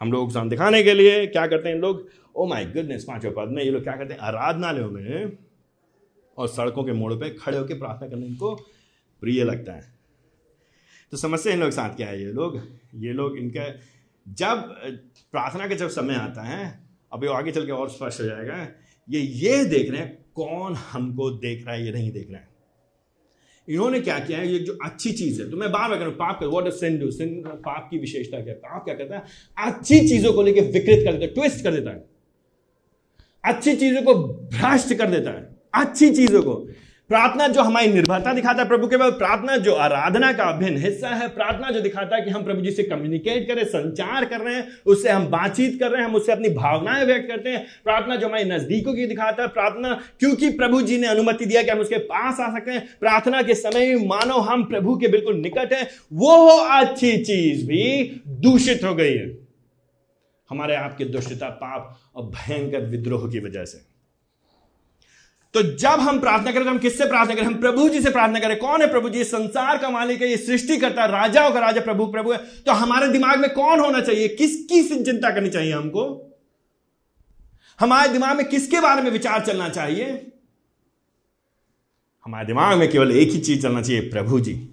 [0.00, 2.08] हम लोग सामने दिखाने के लिए क्या करते हैं लोग?
[2.36, 4.20] ओ माय गुडनेस पाँचवें पद में ये लोग क्या करते हैं?
[4.20, 5.32] आराधनालयों में
[6.38, 8.58] और सड़कों के मोड़ पे खड़े होकर प्रार्थना करने इनको
[9.22, 9.82] प्रिय लगता है।
[11.12, 12.60] तो समस्या इन लोग साथ क्या है ये लोग।
[12.96, 13.64] ये लोग इनका
[14.26, 14.62] जब,
[15.32, 18.66] प्रार्थना का जब समय आता है अभी आगे चल के और स्पष्ट हो जाएगा,
[19.08, 22.48] ये ये देख रहे हैं कौन हमको देख रहा है, ये नहीं देख रहा है।
[23.68, 26.38] इन्होंने क्या किया है, ये जो अच्छी चीज़ है तो मैं बार बार करूँ पाप
[26.40, 29.22] कर what is sin do sin पाप की विशेषता क्या पाप क्या कहता है?
[29.58, 32.08] अच्छी चीज़ों को लेकर विकृत कर देता है ट्विस्ट कर देता है।
[33.44, 34.14] अच्छी चीज़ों को
[34.48, 35.42] भ्रष्ट कर देता है।
[35.74, 36.54] अच्छी चीज़ों को।
[37.10, 41.08] प्रार्थना जो हमारी निर्भरता दिखाता है प्रभु के बाद प्रार्थना जो आराधना का अभिन्न हिस्सा
[41.08, 44.54] है, प्रार्थना जो दिखाता है कि हम प्रभु जी से कम्युनिकेट करें, संचार कर रहे
[44.54, 48.16] हैं, उससे हम बातचीत कर रहे हैं, हम उससे अपनी भावनाएँ व्यक्त करते हैं। प्रार्थना
[48.16, 51.78] जो हमारे नजदीकों की दिखाता है, प्रार्थना क्योंकि प्रभु जी ने अनुमति दिया कि हम
[51.78, 55.90] उसके पास आ सकते हैं प्रार्थना के समय मानो हम प्रभु के बिल्कुल निकट है,
[56.12, 59.38] वो अच्छी चीज़ भी दूषित हो गई है।
[60.50, 63.89] हमारे आपके दुष्टता, पाप और भयंकर विद्रोह की वजह से।
[65.54, 67.44] तो जब हम प्रार्थना करें तो हम किससे प्रार्थना करें?
[67.44, 69.24] हम प्रभु जी से प्रार्थना करें। कौन है प्रभु जी?
[69.24, 72.72] संसार का मालिक है, ये सृष्टि करता है राजाओं का राजा प्रभु प्रभु है। तो
[72.72, 74.28] हमारे दिमाग में कौन होना चाहिए?
[74.28, 76.04] किसकी चिंता करनी चाहिए हमको?
[77.80, 80.32] हमारे दिमाग में किसके बारे में विचार चलना चाहिए?
[82.24, 84.68] हमारे दिमाग में केवल एक ही चीज़ चलना चाहिए, प्रभु जी।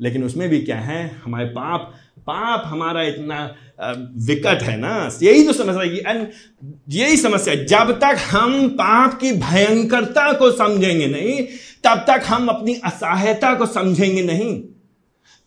[0.00, 1.08] लेकिन उसमें भी क्या है?
[1.24, 1.94] हमारे पाप
[2.26, 3.38] पाप हमारा इतना
[4.26, 5.10] विकट है ना?
[5.22, 6.26] यही तो समस्या एंड
[6.88, 11.42] यही समस्या जब तक हम पाप की भयंकरता को समझेंगे नहीं,
[11.84, 14.54] तब तक हम अपनी असहायता को समझेंगे नहीं।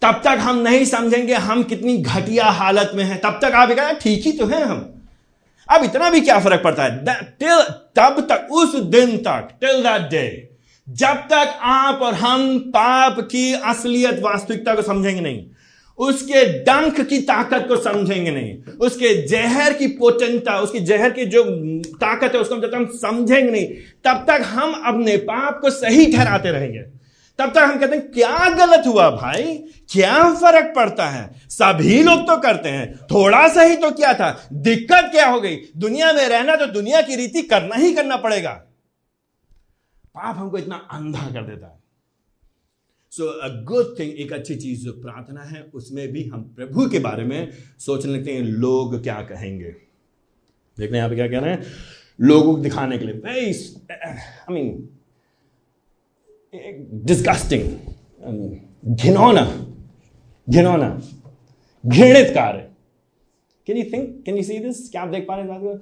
[0.01, 3.95] तब तक हम नहीं समझेंगे हम कितनी घटिया हालत में हैं। तब तक आप कहें,
[3.95, 4.85] ठीक ही तो हैं हम।
[5.69, 7.05] अब इतना भी क्या फ़र्क पड़ता है?
[7.39, 7.61] टिल
[7.95, 10.49] तब तक, उस दिन तक टिल दैट डे
[10.87, 15.45] जब तक आप और हम पाप की असलियत वास्तविकता को समझेंगे नहीं।
[15.97, 21.43] उसके डंक की ताकत को समझेंगे नहीं। उसके जहर की पोचनता उसकी जहर की जो
[21.83, 23.65] ताकत है, उसको जब हम समझेंगे नहीं,
[24.03, 26.79] तब तक हम अपने पाप को सही ठहराते रहेंगे।
[27.39, 29.43] तब तक हम कहते हैं, क्या गलत हुआ भाई?
[29.91, 31.41] क्या फ़र्क पड़ता है?
[31.49, 35.57] सभी लोग तो करते हैं। थोड़ा सा ही तो क्या था। दिक्कत क्या हो गई?
[35.77, 38.51] दुनिया में रहना तो दुनिया की रीति करना ही करना पड़ेगा।
[40.07, 41.86] पाप हमको इतना अंधा कर देता है।
[43.17, 46.99] सो अ गुड थिंग एक अच्छी चीज़ जो प्रार्थना है, उसमें भी हम प्रभु के
[46.99, 49.75] बारे में सोचने लगते हैं, लोग क्या कहेंगे?
[50.77, 51.63] देखने यहाँ पे क्या कह रहे हैं।
[52.19, 53.53] लोगों को दिखाने के लिए। वेरी
[53.89, 54.89] आई मीन
[57.05, 57.63] डिस्गस्टिंग
[58.95, 59.43] घिनौना
[60.47, 60.89] घिनौना,
[61.83, 62.59] घृणित कार्य।
[63.67, 65.79] Can you think can you see this क्या आप देख पा रहे हैं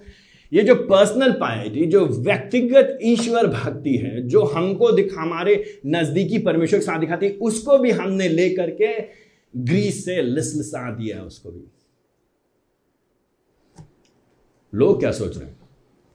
[0.53, 6.79] ये जो पर्सनल पाइटी जो व्यक्तिगत ईश्वर भक्ति है, जो हमको दिख, हमारे नजदीकी परमेश्वर
[6.79, 9.01] के साथ दिखाती है उसको भी हमने लेकर के
[9.57, 11.63] ग्रीस से लिसलिसा दिया उसको भी।
[14.73, 15.55] लोग क्या सोच रहे हैं?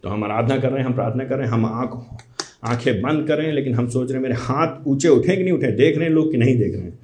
[0.02, 2.20] तो हम आराधना कर रहे हैं, हम प्रार्थना कर रहे हैं, हम आँख,
[2.64, 5.42] आँखें बंद कर रहे हैं, लेकिन हम सोच रहे हैं, मेरे हाथ ऊँचे उठे कि
[5.42, 5.72] नहीं उठे?
[5.72, 6.98] देख रहे हैं लोग कि नहीं देख रहे हैं?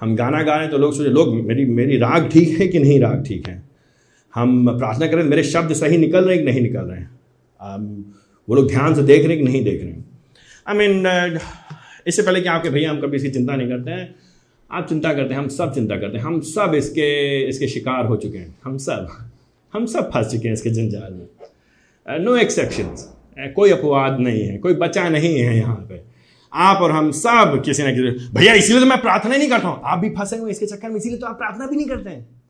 [0.00, 2.68] हम गाना गा रहे हैं तो लोग सोच रहे लोग, मेरी मेरी राग ठीक है
[2.68, 3.71] कि नहीं राग ठीक है?
[4.34, 7.10] हम प्रार्थना करें मेरे शब्द सही निकल रहे हैं कि नहीं निकल रहे हैं?
[8.48, 10.04] वो लोग ध्यान से देख रहे हैं कि नहीं देख रहे हैं?
[10.68, 11.40] आई मीन uh,
[12.06, 14.14] इससे पहले कि आपके भैया हम कभी इसकी चिंता नहीं करते हैं।
[14.70, 17.08] आप चिंता करते हैं हम सब चिंता करते हैं। हम सब इसके
[17.48, 19.08] इसके शिकार हो चुके हैं। हम सब
[19.72, 24.42] हम सब फंस चुके हैं इसके जंजाल में। नो uh, एक्सेप्शन uh, कोई अपवाद नहीं
[24.42, 26.00] है कोई बचा नहीं है यहाँ पे।
[26.52, 29.68] आप और हम सब किसी ना किसी भैया इसीलिए तो मैं प्रार्थना ही नहीं करता
[29.68, 32.10] हूँ। आप भी फंसे हुए इसके चक्कर में इसीलिए तो आप प्रार्थना भी नहीं करते
[32.10, 32.41] हैं।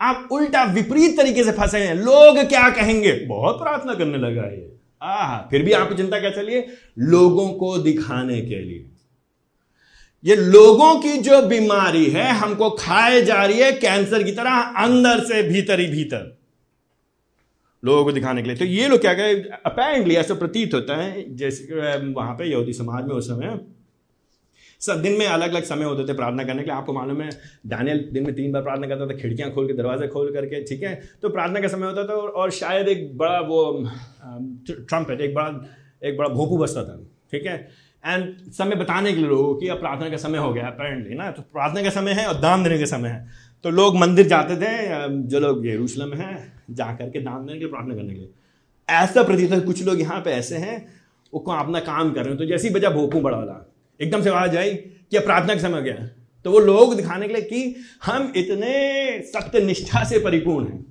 [0.00, 3.12] आप उल्टा विपरीत तरीके से फंसे हैं। लोग क्या कहेंगे?
[3.12, 6.66] बहुत प्रार्थना करने लगा ये। आह, फिर भी आपकी चिंता क्या चलिए?
[6.98, 8.86] लोगों को दिखाने के लिए।
[10.24, 15.20] ये लोगों की जो बीमारी है, हमको खाए जा रही है कैंसर की तरह, अंदर
[15.20, 16.38] से भीतर ही भीतर।
[17.84, 19.34] लोगों को दिखाने के लिए। तो ये लोग क्या कहे?
[19.66, 21.64] अपेरेंटली ऐसा प्रतीत होता है, जैसे
[22.12, 23.60] वहाँ पे यहूदी समाज में उस समय
[24.80, 27.28] सब दिन में अलग अलग समय होते थे प्रार्थना करने के लिए। आपको मालूम है
[27.66, 30.82] डैनियल दिन में तीन बार प्रार्थना करता था, खिड़कियाँ खोल के, दरवाजे खोल करके, ठीक
[30.82, 30.94] है?
[31.22, 33.60] तो प्रार्थना का समय होता था और शायद एक बड़ा वो
[34.68, 35.48] ट्रम्पेट एक बड़ा
[36.02, 36.96] एक बड़ा भोपू बसता था,
[37.32, 37.56] ठीक है?
[38.04, 41.30] एंड समय बताने के लिए लोगों की अब प्रार्थना का समय हो गया अपेरेंटली ना?
[41.30, 43.28] तो प्रार्थना का समय है और दान देने का समय है।
[43.64, 44.68] तो लोग मंदिर जाते थे
[45.28, 46.30] जो लोग यरूशलेम है
[46.72, 48.30] जा करके दान देने के लिए प्रार्थना करने के लिए।
[48.88, 50.86] ऐसा प्रतीत कुछ लोग यहाँ पे ऐसे हैं,
[51.32, 53.66] वो अपना काम कर रहे हैं। तो जैसी बजा, भोपू बड़ा वाला
[54.00, 56.08] एकदम से आवाज़ आई कि प्रार्थना का समय गया
[56.44, 60.84] तो वो लोग दिखाने के लिए कि हम इतने सत्य निष्ठा से परिपूर्ण हैं।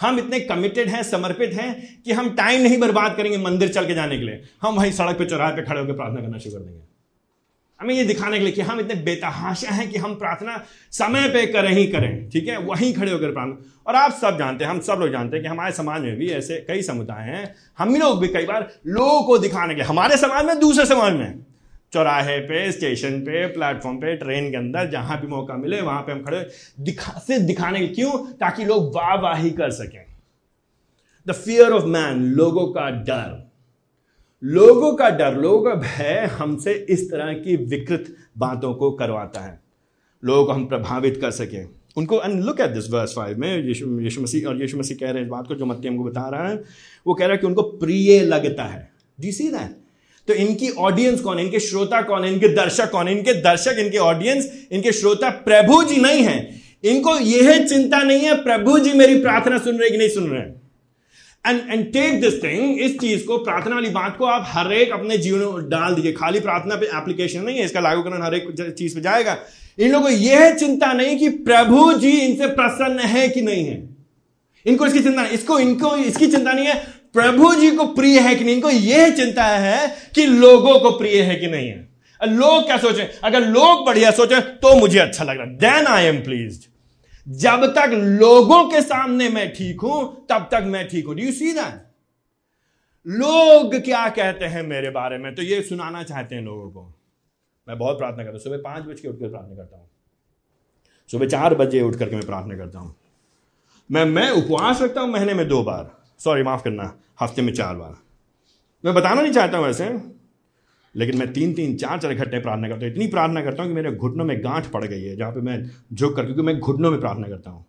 [0.00, 3.94] हम इतने कमिटेड हैं, समर्पित हैं कि हम टाइम नहीं बर्बाद करेंगे मंदिर चल के
[3.94, 6.64] जाने के लिए। हम वहीं सड़क पे, चौराहे पे खड़े होकर प्रार्थना करना शुरू कर
[6.64, 6.80] देंगे।
[7.80, 11.46] हमें ये दिखाने के लिए कि हम इतने बेतहाशा हैं कि हम प्रार्थना समय पे
[11.46, 12.56] करें ही करें, ठीक है?
[12.58, 15.48] वहीं खड़े होकर प्रार्थना। और आप सब जानते हैं, हम सब लोग जानते हैं कि
[15.48, 19.38] हमारे समाज में भी ऐसे कई समुदाय हैं। हम लोग भी कई बार लोगों को
[19.38, 21.55] दिखाने के लिए, हमारे समाज में, दूसरे समाज में।
[21.92, 26.12] चौराहे पे स्टेशन पे प्लेटफॉर्म पे ट्रेन के अंदर, जहाँ भी मौका मिले, वहाँ पे
[26.12, 26.48] हम खड़े
[26.80, 28.32] दिखा से दिखाने के क्यों?
[28.32, 30.04] ताकि लोग वाहवाही कर सकें।
[31.28, 33.50] द फियर ऑफ़ मैन लोगों का डर।
[34.44, 39.60] लोगों का डर, लोगों का भय हमसे इस तरह की विकृत बातों को करवाता है।
[40.24, 44.00] लोगों को हम प्रभावित कर सकें। उनको and look at this verse five में, यीशु
[44.00, 46.28] यीशु मसीह, और यीशु मसीह कह रहे हैं इस बात को जो मत्ती हमको बता
[46.28, 46.64] रहा है।
[47.06, 49.85] वो कह रहा है कि उनको प्रिय लगता है। डी सी दैट
[50.28, 51.44] तो इनकी ऑडियंस कौन है?
[51.44, 52.32] इनके श्रोता कौन है?
[52.32, 53.16] इनके दर्शक कौन है?
[53.18, 56.38] इनके दर्शक, इनके ऑडियंस इनके श्रोता प्रभु जी नहीं है।
[56.84, 60.42] इनको यह चिंता नहीं है, प्रभु जी मेरी प्रार्थना सुन रहे कि नहीं सुन रहे
[61.44, 64.92] and and take this thing इस चीज़ को, प्रार्थना वाली बात को आप हर एक
[64.92, 68.74] अपने जीवन में डाल दीजिए। खाली प्रार्थना पे एप्लीकेशन नहीं है, इसका लागूकरण हर एक
[68.78, 69.36] चीज़ पे जाएगा।
[69.78, 73.88] इन लोगों को यह चिंता नहीं कि प्रभु जी इनसे प्रसन्न है कि नहीं है।
[74.66, 78.34] इनको इसकी चिंता नहीं, इसको, इनको इसकी चिंता नहीं है। प्रभु जी को प्रिय है
[78.34, 78.54] कि नहीं?
[78.54, 81.84] इनको यह चिंता है कि लोगों को प्रिय है कि नहीं है।
[82.20, 83.02] लोग क्या सोचे?
[83.24, 86.60] अगर लोग बढ़िया सोचे तो मुझे अच्छा लग रहा देन आई एम प्लीज़
[87.26, 91.52] जब तक लोगों के सामने मैं ठीक हूँ, तब तक मैं ठीक हूँ। यू सी
[91.52, 91.82] दैट
[93.06, 95.34] लोग क्या कहते हैं मेरे बारे में?
[95.34, 96.92] तो ये सुनाना चाहते हैं लोगों को।
[97.66, 99.88] मैं बहुत प्रार्थना करता हूँ। सुबह पाँच बज के उठकर प्रार्थना करता हूँ।
[101.10, 102.94] सुबह चार बजे उठ करके मैं प्रार्थना करता हूँ।
[103.90, 107.74] मैं मैं उपवास रखता हूँ महीने में दो बार। सॉरी माफ़ करना। हफ़्ते में चार
[107.76, 107.94] बार।
[108.84, 109.84] मैं बताना नहीं चाहता हूँ वैसे
[110.94, 113.74] लेकिन मैं तीन तीन, चार चार घंटे प्रार्थना करता हूँ। इतनी प्रार्थना करता हूँ कि
[113.74, 115.58] मेरे घुटनों में गांठ पड़ गई है, जहाँ पे मैं
[115.92, 117.64] झुक कर, क्योंकि मैं घुटनों में प्रार्थना करता हूँ।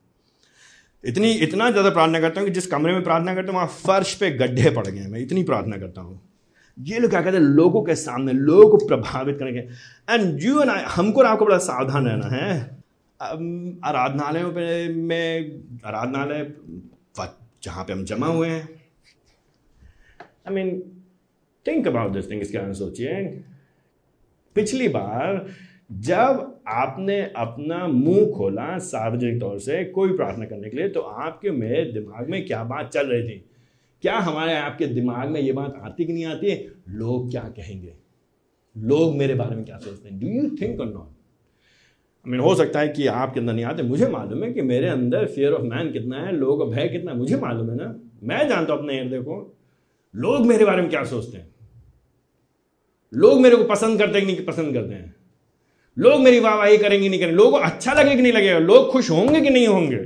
[1.03, 4.13] इतनी, इतना ज़्यादा प्रार्थना करता हूँ कि जिस कमरे में प्रार्थना करता हूँ, वहाँ फर्श
[4.15, 6.19] पे गड्ढे पड़ गए हैं। मैं इतनी प्रार्थना करता हूँ।
[6.77, 7.43] ये लोग क्या कहते हैं?
[7.43, 9.59] लोगों के सामने, लोगों को प्रभावित करेंगे।
[10.09, 12.77] एंड यू एंड आई हमको आपको बड़ा सावधान रहना है।
[13.85, 16.51] आराधनालयों में, आराधनालय
[17.63, 18.67] जहाँ पे हम जमा हुए हैं
[20.47, 20.79] I mean
[21.65, 23.23] think about this thing इसके बारे में सोचिए
[24.55, 25.45] पिछली बार,
[25.91, 31.51] जब आपने अपना मुँह खोला सार्वजनिक तौर से कोई प्रार्थना करने के लिए तो आपके
[31.51, 33.43] मेरे दिमाग में क्या बात चल रही थी?
[34.03, 36.53] क्या हमारे आपके दिमाग में ये बात आती कि नहीं आती?
[36.89, 37.93] लोग क्या कहेंगे?
[38.75, 40.19] लोग मेरे बारे में क्या सोचते हैं?
[40.19, 41.15] डू यू थिंक और नॉट
[42.25, 44.87] आई मीन हो सकता है कि आपके अंदर नहीं आते। मुझे मालूम है कि मेरे
[44.87, 47.95] अंदर फियर ऑफ़ मैन कितना है, लोग भय कितना है, मुझे मालूम है ना?
[48.23, 49.56] मैं जानता हूँ अपने हृदय को।
[50.17, 51.47] लोग मेरे बारे में क्या सोचते हैं?
[53.13, 55.15] लोग मेरे को पसंद करते हैं कि नहीं पसंद करते हैं?
[55.99, 57.37] लोग मेरी वाहवाही करेंगे नहीं करेंगे?
[57.37, 58.59] लोगों को अच्छा लगे कि नहीं लगेगा?
[58.59, 59.97] लोग खुश होंगे कि नहीं होंगे?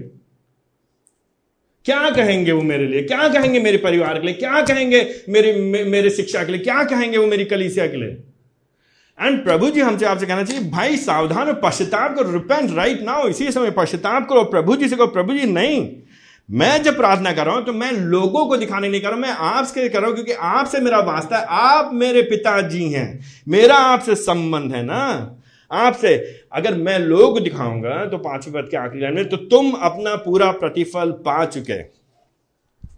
[1.85, 3.03] क्या कहेंगे वो मेरे लिए?
[3.03, 4.35] क्या कहेंगे मेरे परिवार के लिए?
[4.35, 6.61] क्या कहेंगे मेरे मेरे शिक्षा के लिए?
[6.61, 8.23] क्या कहेंगे वो मेरी कलीसिया के लिए?
[9.21, 13.51] एंड प्रभु जी, हमसे आपसे कहना चाहिए, भाई, सावधान पश्चाताप करो। रिपेंट राइट नाउ इसी
[13.51, 15.97] समय पश्चाताप करो प्रभु जी से कहो, प्रभु जी, नहीं।
[16.51, 19.21] मैं जब प्रार्थना कर रहा हूँ तो मैं लोगों को दिखाने नहीं कर रहा हूँ,
[19.21, 23.75] मैं आपसे कर रहा हूँ, क्योंकि आपसे मेरा वास्ता है। आप मेरे पिताजी हैं। मेरा
[23.75, 25.37] आपसे संबंध है ना?
[25.71, 26.15] आपसे,
[26.53, 30.51] अगर मैं लोग दिखाऊँगा तो पाँचवें पद के आखिरी लाइन में तो तुम अपना पूरा
[30.53, 31.73] प्रतिफल पा चुके।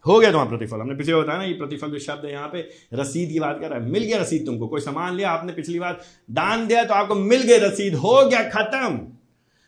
[0.06, 2.68] हो गया तुम्हारा प्रतिफल। हमने पिछले बताया ना, ये प्रतिफल जो शब्द है यहाँ पे,
[2.94, 5.80] रसीद की बात कर रहा है। मिल गया रसीद तुमको। कोई सामान लिया, आपने पिछली
[5.80, 6.00] बार
[6.32, 9.00] दान दिया तो आपको मिल गई रसीद। हो गया खत्म।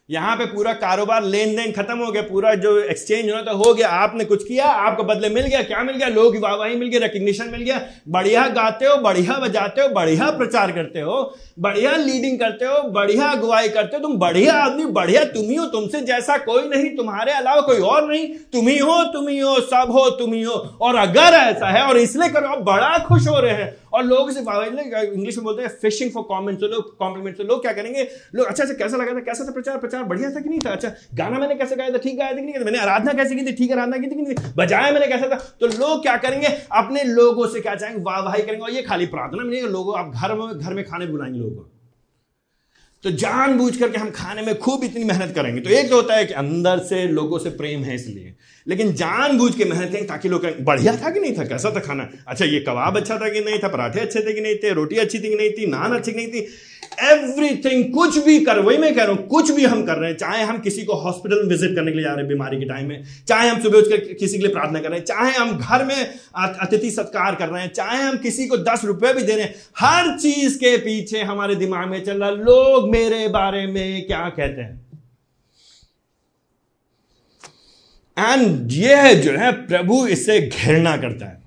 [0.10, 3.74] यहाँ पे पूरा कारोबार लेन देन खत्म हो गया, पूरा जो एक्सचेंज होना था, हो
[3.74, 6.08] गया, आपने कुछ किया, आपको बदले मिल गया, क्या मिल गया?
[6.08, 10.72] लोग वाहवाही मिल गया रिकग्निशन मिल गया, बढ़िया गाते हो, बढ़िया बजाते हो, बढ़िया प्रचार
[10.72, 15.44] करते हो, बढ़िया लीडिंग करते हो, बढ़िया अगुवाई करते हो, तुम बढ़िया आदमी, बढ़िया तुम
[15.44, 19.28] ही हो, तुमसे जैसा कोई नहीं, तुम्हारे अलावा कोई और नहीं, तुम ही हो, तुम
[19.28, 22.60] ही हो, सब हो, तुम ही हो, और अगर ऐसा है, और इसलिए करो, आप
[22.60, 26.60] बड़ा खुश हो रहे हैं। और लोग इसे इंग्लिश में बोलते हैं फिशिंग फॉर कॉमेंट
[26.60, 28.08] तो लोग कॉम्प्लीमेंट तो लोग क्या करेंगे?
[28.36, 29.20] लोग अच्छा अच्छा कैसा लगा था?
[29.22, 29.78] कैसा था प्रचार?
[29.78, 30.72] प्रचार बढ़िया था कि नहीं था?
[30.72, 31.98] अच्छा गाना मैंने कैसे गाया था?
[31.98, 33.52] ठीक गाया था कि नहीं मैंने आराधना कैसे की थी?
[33.52, 35.36] ठीक आराधना की थी कि नहीं बजाया मैंने कैसा था?
[35.62, 36.48] तो लोग क्या करेंगे?
[36.72, 38.04] अपने लोगों से क्या चाहेंगे?
[38.04, 40.84] वाह वाही करेंगे। और ये खाली प्रार्थना में नहीं लोगों, आप घर में घर में
[40.86, 41.72] खाने बुलाएँगे लोगों को।
[43.06, 46.26] तो जानबूझ करके हम खाने में खूब इतनी मेहनत करेंगे। तो एक तो होता है
[46.26, 48.34] कि अंदर से लोगों से प्रेम है इसलिए।
[48.68, 51.44] लेकिन जान बूझ के मेहनत करेंगे ताकि लोग बढ़िया था कि नहीं था?
[51.44, 52.10] कैसा था खाना?
[52.28, 53.68] अच्छा ये कबाब अच्छा था कि नहीं था?
[53.68, 54.74] पराठे अच्छे थे कि नहीं थे?
[54.74, 55.68] रोटी अच्छी थी कि नहीं थी?
[55.68, 56.48] नान अच्छी नहीं थी?
[57.04, 60.18] एवरीथिंग कुछ भी कर, वही मैं कह रहा हूँ, कुछ भी हम कर रहे हैं,
[60.18, 62.66] चाहे हम किसी को हॉस्पिटल में विज़िट करने के लिए जा रहे हैं बीमारी के
[62.66, 65.58] टाइम में, चाहे हम सुबह उठकर किसी के लिए प्रार्थना कर रहे हैं, चाहे हम
[65.58, 65.96] घर में
[66.36, 69.56] अतिथि सत्कार कर रहे हैं, चाहे हम किसी को दस रुपए भी दे रहे हैं,
[69.80, 74.62] हर चीज़ के पीछे हमारे दिमाग में चल रहा लोग मेरे बारे में क्या कहते
[74.62, 74.84] हैं?
[78.18, 81.44] एंड यह जो है, प्रभु इससे घृणा करता है।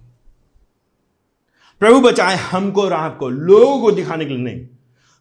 [1.81, 4.67] प्रभु बचाए हमको और आपको, लोगों को दिखाने के लिए नहीं।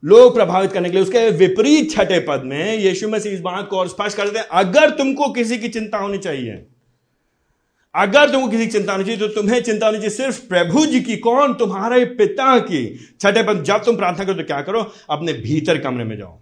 [0.04, 3.78] लोग प्रभावित करने के लिए, उसके विपरीत छठे पद में यीशु मसीह इस बात को
[3.78, 6.66] और स्पष्ट कर देते हैं, अगर तुमको किसी की चिंता होनी चाहिए,
[7.96, 11.02] अगर तुमको किसी की चिंता होनी चाहिए तो तुम्हें चिंता होनी चाहिए सिर्फ़ प्रभु जी
[11.02, 11.54] की, कौन?
[11.54, 14.92] तुम्हारे पिता की। छठे पद, जब तुम प्रार्थना करो तो क्या करो?
[15.10, 16.40] अपने भीतर कमरे में जाओ।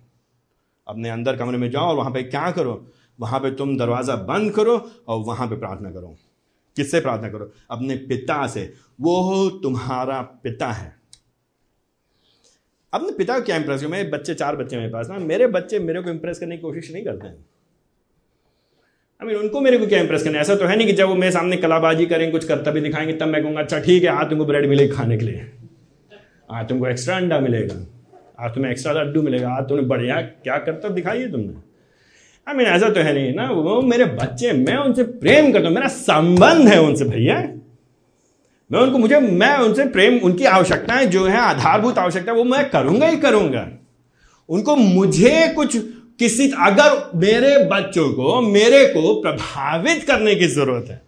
[0.87, 2.91] अपने अंदर कमरे में जाओ और वहाँ पे क्या करो?
[3.19, 6.15] वहाँ पे तुम दरवाज़ा बंद करो और वहाँ पे प्रार्थना करो।
[6.75, 7.51] किससे प्रार्थना करो?
[7.71, 10.94] अपने पिता से। वो तुम्हारा पिता है।
[12.95, 13.89] अपने पिता को क्या इंप्रेस करो?
[13.89, 16.91] मेरे बच्चे, चार बच्चे मेरे पास ना मेरे बच्चे मेरे को इंप्रेस करने की कोशिश
[16.93, 17.35] नहीं करते हैं।
[19.21, 20.41] आई मीन उनको मेरे को क्या इंप्रेस करना है?
[20.41, 23.13] ऐसा तो है नहीं कि जब वो मेरे सामने कलाबाजी करेंगे कुछ करता भी दिखाएँगे,
[23.13, 25.45] तब मैं कहूँगा अच्छा ठीक है, आज तुमको ब्रेड मिलेगी खाने के लिए।
[26.51, 27.75] आज तुमको एक्स्ट्रा अंडा मिलेगा।
[28.39, 31.53] आज तुम्हें एक्स्ट्रा लड्डू मिलेगा। आज तुमने बढ़िया क्या करता दिखाइए तुमने?
[32.47, 35.75] आई मीन ऐसा तो है नहीं ना। वो मेरे बच्चे मैं उनसे प्रेम करता हूँ,
[35.75, 37.54] मेरा संबंध है उनसे, भैया।
[38.71, 43.07] मैं उनको, मुझे, मैं उनसे प्रेम, उनकी आवश्यकताएँ जो है, आधारभूत आवश्यकता, वो मैं करूँगा
[43.07, 43.67] ही करूँगा।
[44.49, 45.77] उनको मुझे कुछ,
[46.19, 51.04] किसी, अगर मेरे बच्चों को, मेरे को प्रभावित करने की ज़रूरत है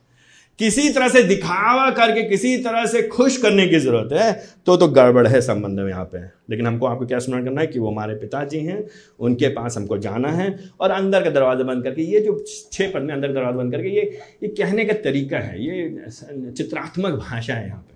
[0.60, 4.32] किसी तरह से दिखावा करके, किसी तरह से खुश करने की ज़रूरत है
[4.66, 7.68] तो तो गड़बड़ है संबंध में यहाँ पे। लेकिन हमको आपको क्या स्मरण करना है
[7.68, 8.84] कि वो हमारे पिताजी हैं,
[9.20, 10.48] उनके पास हमको जाना है,
[10.82, 13.90] और अंदर का दरवाज़ा बंद करके, ये जो पद में अंदर का दरवाज़ा बंद करके,
[13.90, 14.02] ये
[14.44, 17.96] ये कहने का तरीका है, ये चित्रात्मक भाषा है यहाँ पे।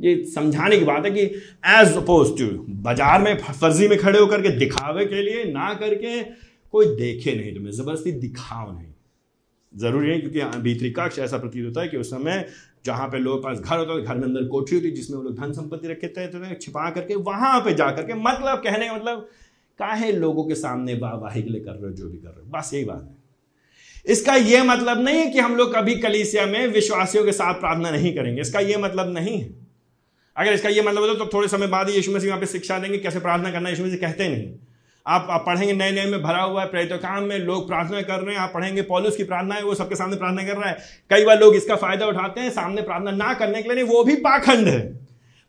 [0.00, 2.46] ये समझाने की बात है कि एज अपोज टू
[2.82, 6.22] बाज़ार में, फर्जी में खड़े होकर के दिखावे के लिए, ना करके,
[6.72, 8.92] कोई देखे नहीं तुम्हें ज़बरदस्ती दिखाओ नहीं।
[9.76, 12.46] ज़रूरी है क्योंकि भीतरी कक्ष ऐसा प्रतीत होता है कि उस समय
[12.86, 15.38] जहाँ पे लोग पास घर होता है घर में अंदर कोठरी होती जिसमें वो लोग
[15.40, 19.28] धन संपत्ति रखे थे तो छिपा करके वहाँ पे जा करके मतलब कहने का मतलब
[19.78, 22.50] काहे लोगों के सामने वाहवाही के लिए कर रहे हो, जो भी कर रहे हो?
[22.50, 26.66] बस यही बात है। इसका यह मतलब नहीं है कि हम लोग कभी कलीसिया में
[26.66, 29.48] विश्वासियों के साथ प्रार्थना नहीं करेंगे। इसका यह मतलब नहीं है।
[30.36, 32.78] अगर इसका यह मतलब हो तो थोड़े समय बाद ही यीशु मसीह वहाँ पे शिक्षा
[32.78, 34.52] देंगे, कैसे प्रार्थना करना यीशु मसीह कहते नहीं।
[35.06, 38.20] आप आप पढ़ेंगे नए नए में भरा हुआ है प्रेरित काम में, लोग प्रार्थना कर
[38.20, 40.78] रहे हैं, आप पढ़ेंगे, पॉलिस की प्रार्थना है, वो सबके सामने प्रार्थना कर रहा है।
[41.10, 44.04] कई बार लोग इसका फ़ायदा उठाते हैं, सामने प्रार्थना ना करने के लिए नहीं, वो
[44.04, 44.80] भी पाखंड है।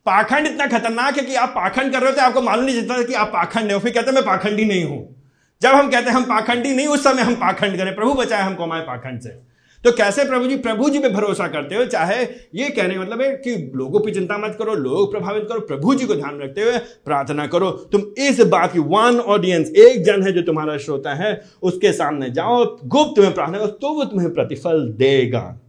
[0.05, 3.13] पाखंड इतना खतरनाक है कि आप पाखंड कर रहे थे आपको मालूम नहीं चलता कि
[3.13, 5.15] आप पाखंड है फिर कहते हैं, मैं पाखंडी नहीं हूँ।
[5.61, 8.63] जब हम कहते हैं, हम पाखंडी नहीं, उस समय हम पाखंड करें, प्रभु बचाए हमको
[8.63, 9.54] हमारे पाखंड से।
[9.85, 12.23] तो कैसे प्रभु जी प्रभु जी पे भरोसा करते हुए, चाहे
[12.55, 16.05] ये कहने मतलब है कि लोगों की चिंता मत करो, लोग प्रभावित करो, प्रभु जी
[16.05, 20.31] को ध्यान रखते हुए प्रार्थना करो। तुम इस बात की वन ऑडियंस एक जन है
[20.31, 24.87] जो तुम्हारा श्रोता है, उसके सामने जाओ, गुप्त में प्रार्थना करो तो वो तुम्हें प्रतिफल
[24.97, 25.61] देगा।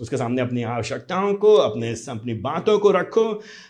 [0.00, 3.22] उसके सामने अपनी आवश्यकताओं को, अपने अपनी बातों को रखो।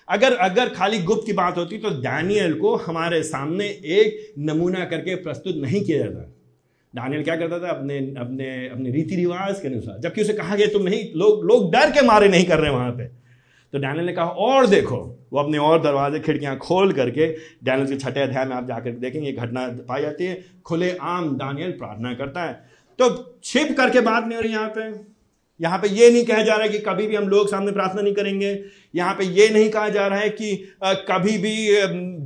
[0.09, 5.15] अगर अगर खाली गुप्त की बात होती तो डैनियल को हमारे सामने एक नमूना करके
[5.15, 6.33] प्रस्तुत नहीं किया जाता।
[6.97, 7.69] दानियल क्या करता था?
[7.69, 11.73] अपने अपने अपने रीति रिवाज के अनुसार। जबकि उसे कहा गया, तुम नहीं, लोग लोग
[11.73, 13.05] डर के मारे नहीं कर रहे वहाँ पे।
[13.73, 17.27] तो डैनल ने कहा, और देखो। वो अपने और दरवाजे, खिड़कियाँ खोल करके
[17.65, 21.71] डैनल के छठे अध्याय में आप जाकर देखेंगे घटना पाई जाती है। खुले आम डानियल
[21.71, 22.53] प्रार्थना करता है।
[22.99, 25.16] तो छिप करके बात नहीं हो रही यहाँ पे।
[25.61, 28.03] यहाँ पे ये नहीं कहा जा रहा है कि कभी भी हम लोग सामने प्रार्थना
[28.03, 28.49] नहीं करेंगे।
[28.95, 31.55] यहाँ पे ये नहीं कहा जा रहा है कि कभी भी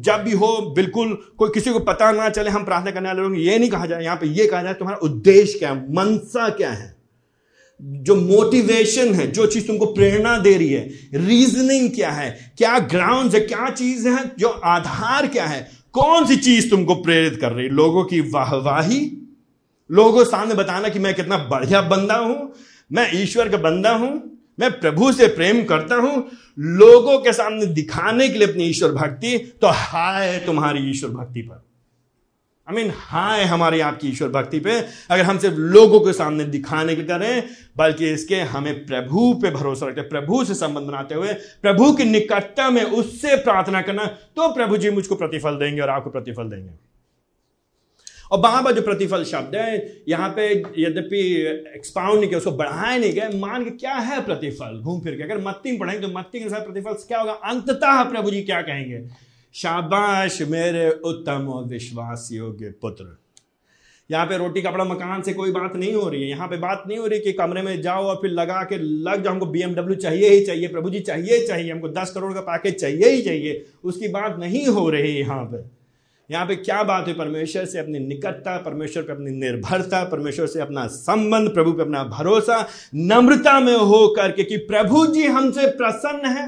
[0.01, 3.39] जब भी हो, बिल्कुल कोई किसी को पता ना चले हम प्रार्थना करने वाले लोग
[3.39, 5.95] ये नहीं कहा जाए यहाँ पे ये कहा जाए तुम्हारा उद्देश्य क्या है?
[5.95, 6.95] मनसा क्या है?
[7.81, 12.31] जो मोटिवेशन है, जो चीज़ तुमको प्रेरणा दे रही है रीजनिंग क्या है?
[12.59, 13.41] क्या ग्राउंड है?
[13.43, 14.25] क्या चीज़ है?
[14.39, 15.69] जो आधार क्या है?
[15.95, 17.73] कौन सी चीज़ तुमको प्रेरित कर रही है?
[17.73, 19.01] लोगों की वाहवाही?
[19.91, 22.53] लोगों सामने बताना कि मैं कितना बढ़िया बंदा हूँ
[22.91, 24.11] मैं ईश्वर का बंदा हूँ,
[24.59, 26.27] मैं प्रभु से प्रेम करता हूँ,
[26.59, 31.63] लोगों के सामने दिखाने के लिए अपनी ईश्वर भक्ति तो हाय तुम्हारी ईश्वर भक्ति पर।
[32.69, 34.79] आई मीन हाय हमारी आपकी ईश्वर भक्ति पे,
[35.11, 37.43] अगर हम सिर्फ़ लोगों के सामने दिखाने के करें,
[37.77, 42.69] बल्कि इसके हमें प्रभु पे भरोसा रखते, प्रभु से संबंध बनाते हुए, प्रभु की निकटता
[42.71, 46.71] में उससे प्रार्थना करना तो प्रभु जी मुझको प्रतिफल देंगे और आपको प्रतिफल देंगे।
[48.31, 51.21] और बार जो प्रतिफल शब्द है, यहाँ पे यद्यपि
[51.77, 54.81] एक्सपाउंड नहीं किया, उसको बढ़ाया नहीं गया, मान के क्या है प्रतिफल?
[54.83, 57.33] घूम फिर के, अगर मत्ती में पढ़ेंगे तो मत्ती के साथ प्रतिफल क्या होगा?
[57.33, 59.03] अंततः प्रभु जी क्या कहेंगे?
[59.55, 63.17] शाबाश मेरे उत्तम और विश्वास योग्य पुत्र।
[64.11, 66.85] यहाँ पे रोटी कपड़ा मकान से कोई बात नहीं हो रही है। यहाँ पे बात
[66.89, 69.97] नहीं हो रही कि कमरे में जाओ और फिर लगा के लग जाओ, हमको बीएमडब्ल्यू
[69.97, 73.67] चाहिए ही चाहिए, प्रभु जी चाहिए चाहिए, हमको दस करोड़ का पैकेज चाहिए ही चाहिए।
[73.85, 75.80] उसकी बात नहीं हो रही यहाँ पे।
[76.31, 80.61] यहाँ पे क्या बात है परमेश्वर से अपनी निकटता, परमेश्वर पे अपनी निर्भरता, परमेश्वर से
[80.61, 86.29] अपना संबंध, प्रभु पे अपना भरोसा, नम्रता में हो करके कि प्रभु जी हमसे प्रसन्न
[86.29, 86.47] है,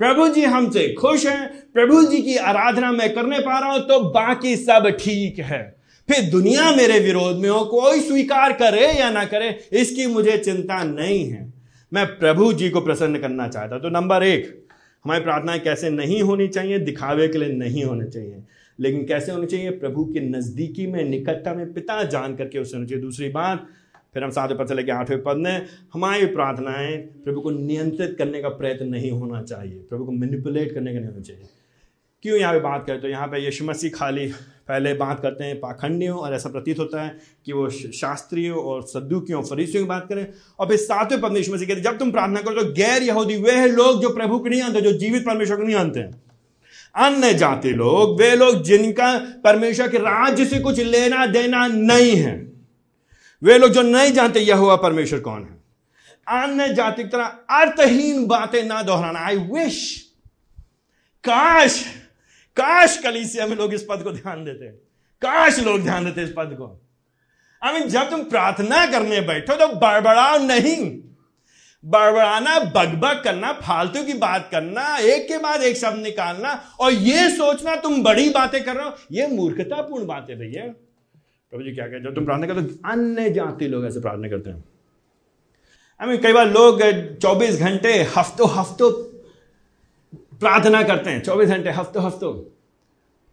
[0.00, 4.00] प्रभु जी हमसे खुश हैं, प्रभु जी की आराधना मैं करने पा रहा हूँ तो
[4.10, 5.62] बाकी सब ठीक है।
[6.08, 10.82] फिर दुनिया मेरे विरोध में हो, कोई स्वीकार करे या ना करे, इसकी मुझे चिंता
[10.84, 11.52] नहीं है।
[11.92, 14.56] मैं प्रभु जी को प्रसन्न करना चाहता तो नंबर एक,
[15.04, 18.42] हमारी प्रार्थनाएँ कैसे नहीं होनी चाहिए, दिखावे के लिए नहीं होने चाहिए।
[18.80, 19.70] लेकिन कैसे होनी चाहिए?
[19.70, 23.66] प्रभु के नजदीकी में, निकटता में पिता जान करके उससे होनी चाहिए। दूसरी बात,
[24.14, 28.42] फिर हम सातवें पद से लेकर आठवें पद में, हमारी प्रार्थनाएँ प्रभु को नियंत्रित करने
[28.42, 31.42] का प्रयत्न नहीं होना चाहिए। प्रभु को मैनिपुलेट करने का नहीं होना चाहिए।
[32.22, 34.26] क्यों यहाँ पे बात करें तो यहाँ पे यीशु मसीह खाली
[34.68, 37.16] पहले बात करते हैं, पाखंडियों और ऐसा प्रतीत होता है
[37.46, 40.26] कि वो शास्त्रियों और सद्दुकियों फरीसियों की बात करें।
[40.58, 43.36] और फिर सातवें पद में यीशु मसीह कहते जब तुम प्रार्थना करो तो गैर यहूदी,
[43.36, 46.10] वे लोग जो प्रभु को नहीं आते जो जीवित परमेश्वर को नहीं आते हैं।
[46.94, 52.34] अन्य जाति लोग, वे लोग जिनका परमेश्वर के राज्य से कुछ लेना देना नहीं है।
[53.42, 55.58] वे लोग जो नहीं जानते यह हुआ परमेश्वर कौन है?
[56.26, 59.78] अन्य जाति की तरह अर्थहीन बातें ना दोहराना। आई विश
[61.24, 61.84] काश
[62.56, 64.68] काश कलीसिया में लोग इस पद को ध्यान देते
[65.22, 66.66] काश लोग ध्यान देते इस पद को।
[67.62, 70.76] आई मीन जब तुम प्रार्थना करने बैठो तो बड़बड़ाओ नहीं।
[71.84, 77.30] बड़बड़ाना बगबग करना, फालतू की बात करना, एक के बाद एक शब्द निकालना, और ये
[77.30, 80.64] सोचना तुम बड़ी बातें कर रहे हो। ये मूर्खतापूर्ण बात भैया।
[81.50, 84.64] प्रभु जी क्या कहते जब तुम प्रार्थना करते अन्य जाति लोग ऐसे प्रार्थना करते हैं।
[86.00, 86.82] आई मीन कई बार लोग
[87.18, 88.90] 24 घंटे हफ्तों हफ्तों
[90.38, 92.32] प्रार्थना करते हैं। 24 घंटे हफ्तों हफ्तों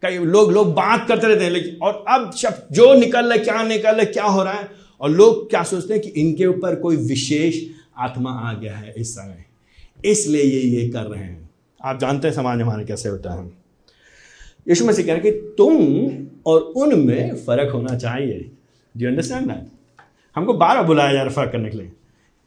[0.02, 3.38] कई लोग लोग बात करते रहते हैं, लेकिन, और अब शब्द जो निकल रहा है,
[3.38, 6.46] क्या निकल रहा है, क्या हो रहा है, और लोग क्या सोचते हैं कि इनके
[6.46, 9.44] ऊपर कोई विशेष आत्मा आ गया है इस समय।
[10.04, 11.50] इसलिए ये ये कर रहे हैं।
[11.84, 13.46] आप जानते हैं समाज हमारे कैसे होता है।
[14.68, 15.76] यीशु मसीह कह रहे कि तुम
[16.46, 18.50] और उनमें फ़र्क होना चाहिए।
[18.94, 19.66] डू अंडरस्टैंड दैट
[20.36, 21.92] हमको बारह बुलाया जा रहा फ़र्क करने के लिए।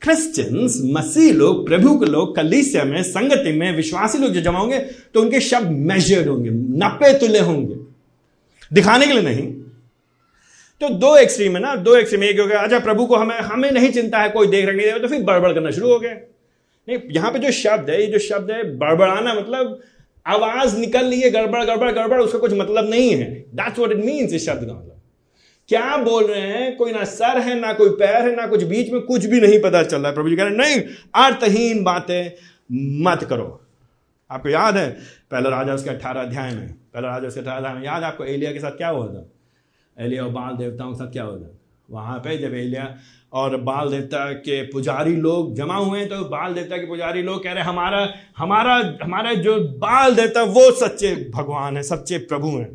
[0.01, 4.79] क्रिश्चियंस मसीह लोग, प्रभु के लोग, कलीसिया में, संगति में, विश्वासी लोग जो जमा होंगे
[5.13, 7.75] तो उनके शब्द मेजर्ड होंगे नपे तुले होंगे।
[8.73, 9.60] दिखाने के लिए नहीं
[10.81, 13.71] तो दो एक्सट्रीम है ना, दो एक्सट्रीम एक हो गया अच्छा प्रभु को हमें हमें
[13.71, 16.13] नहीं चिंता है, कोई देख रहे तो फिर बड़बड़ करना शुरू हो गया।
[16.87, 19.79] नहीं, यहाँ पे जो शब्द है, ये जो शब्द है, बड़बड़ाना मतलब
[20.25, 24.03] आवाज़ निकल रही है, गड़बड़ गड़बड़ गड़बड़, उसका कुछ मतलब नहीं है। दैट्स व्हाट इट
[24.05, 24.99] मीन्स इस शब्द का मतलब।
[25.69, 28.91] क्या बोल रहे हैं, कोई ना सर है, ना कोई पैर है, ना कुछ बीच
[28.91, 30.81] में, कुछ भी नहीं पता चल रहा है। प्रभु जी कह रहे नहीं,
[31.15, 32.31] अर्थहीन बातें
[33.03, 33.45] मत करो।
[34.29, 34.89] आपको याद है,
[35.31, 38.51] पहला राजा उसके अठारह अध्याय में, पहला राजा उसके अठारह अध्याय में, याद आपको, एलिया
[38.51, 39.29] के साथ क्या हुआ था?
[40.01, 41.57] एलिया और बाल देवताओं के साथ क्या था
[41.89, 42.83] वहाँ पे जब एलिया
[43.33, 47.43] और बाल देवता के पुजारी लोग जमा हुए हैं तो बाल देवता के पुजारी लोग
[47.43, 52.69] कह रहे हमारा हमारा हमारा जो बाल देवता, वो सच्चे भगवान है, सच्चे प्रभु हैं।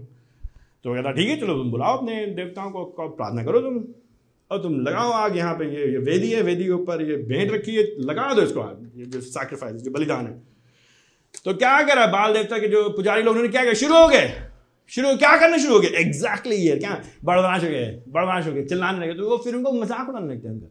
[0.84, 3.84] तो कहता ठीक है, चलो तुम बुलाओ अपने देवताओं को प्रार्थना करो तुम।
[4.50, 7.52] और तुम लगाओ आग यहाँ पे, ये ये वेदी है, वेदी के ऊपर ये भेंट
[7.52, 10.42] रखी है, लगा दो इसको आग, ये जो सैक्रिफाइस जो बलिदान है।
[11.44, 14.28] तो क्या करा बाल देवता के जो पुजारी लोग, उन्होंने क्या किया शुरू हो गए।
[14.92, 17.00] शुरू क्या करना शुरू हो गए एग्जैक्टली ये। क्या?
[17.24, 20.48] बड़वाश हो गए बड़वाश हो गए चिल्लाने लगे। तो वो फिर उनको मज़ाक उड़ाने लगते
[20.48, 20.66] हैं उनका।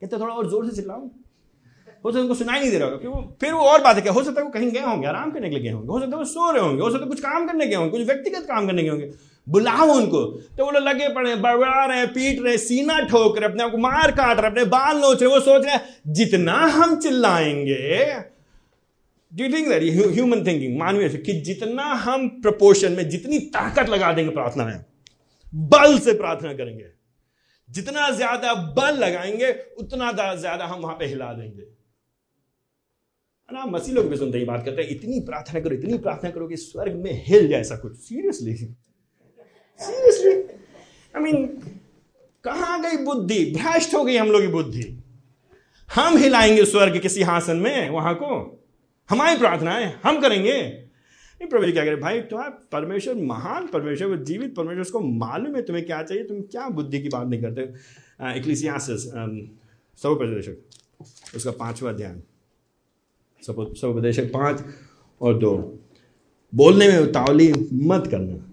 [0.00, 1.08] कहते थोड़ा और ज़ोर से चिल्लाओ।
[2.04, 4.22] हो सकता उनको सुनाई नहीं दे रहा होगा। क्यों फिर वो और बात है हो
[4.22, 6.18] सकता है वो कहीं गए होंगे, आराम करने के लिए गए होंगे। हो सकता है
[6.18, 8.66] वो सो रहे होंगे, हो सकता है कुछ काम करने गए होंगे, कुछ व्यक्तिगत काम
[8.66, 9.10] करने गए होंगे।
[9.46, 10.24] बुलाओ उनको।
[10.56, 13.78] तो वो लोग लगे पड़े, बड़बड़ा रहे, पीट रहे, सीना ठोक रहे, अपने आप को
[13.78, 15.78] मार काट रहे, अपने बाल नोच रहे, वो सोच रहे
[16.12, 18.04] जितना हम चिल्लाएँगे
[19.32, 24.32] do think that human thinking मानवीय कि जितना हम प्रपोर्शन में जितनी ताकत लगा देंगे
[24.32, 24.84] प्रार्थना में,
[25.54, 26.86] बल से प्रार्थना करेंगे,
[27.68, 31.66] जितना ज़्यादा बल लगाएँगे, उतना ज़्यादा हम वहाँ पे हिला देंगे।
[33.48, 33.64] ना?
[33.66, 36.56] मसीह लोग भी सुनते ही बात करते हैं, इतनी प्रार्थना करो, इतनी प्रार्थना करो कि
[36.56, 40.32] स्वर्ग में हिल जाए ऐसा कुछ। सीरियसली सीरियसली
[41.14, 41.46] आई मीन
[42.44, 43.44] कहाँ गई बुद्धि?
[43.56, 44.82] भ्रष्ट हो गई हम लोग की बुद्धि।
[45.90, 48.59] हम हिलाएँगे स्वर्ग के सिंहासन में, वहाँ को।
[49.10, 50.60] हमारी प्रार्थनाएँ हम करेंगे।
[51.40, 55.54] नहीं, प्रभु जी क्या करें भाई तुम्हारा परमेश्वर, महान परमेश्वर, वो जीवित परमेश्वर, उसको मालूम
[55.56, 57.62] है तुम्हें क्या चाहिए, तुम क्या बुद्धि की बात नहीं करते?
[58.38, 59.06] इक्लिसियासिस
[60.02, 62.22] प्रदेशक उसका पांचवा ध्यान
[63.42, 64.62] सब उपदेशक पाँच
[65.20, 65.56] और दो।
[66.52, 67.52] बोलने में उतावली
[67.84, 68.46] मत करना।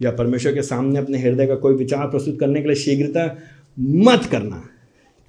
[0.00, 3.24] या परमेश्वर के सामने अपने हृदय का कोई विचार प्रस्तुत करने के लिए शीघ्रता
[3.76, 4.62] मत करना,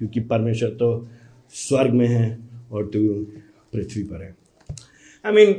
[0.00, 1.08] क्योंकि परमेश्वर तो
[1.54, 2.38] स्वर्ग में है
[2.72, 3.00] और तू
[3.72, 4.36] पृथ्वी पर है।
[5.26, 5.58] आई I मीन mean,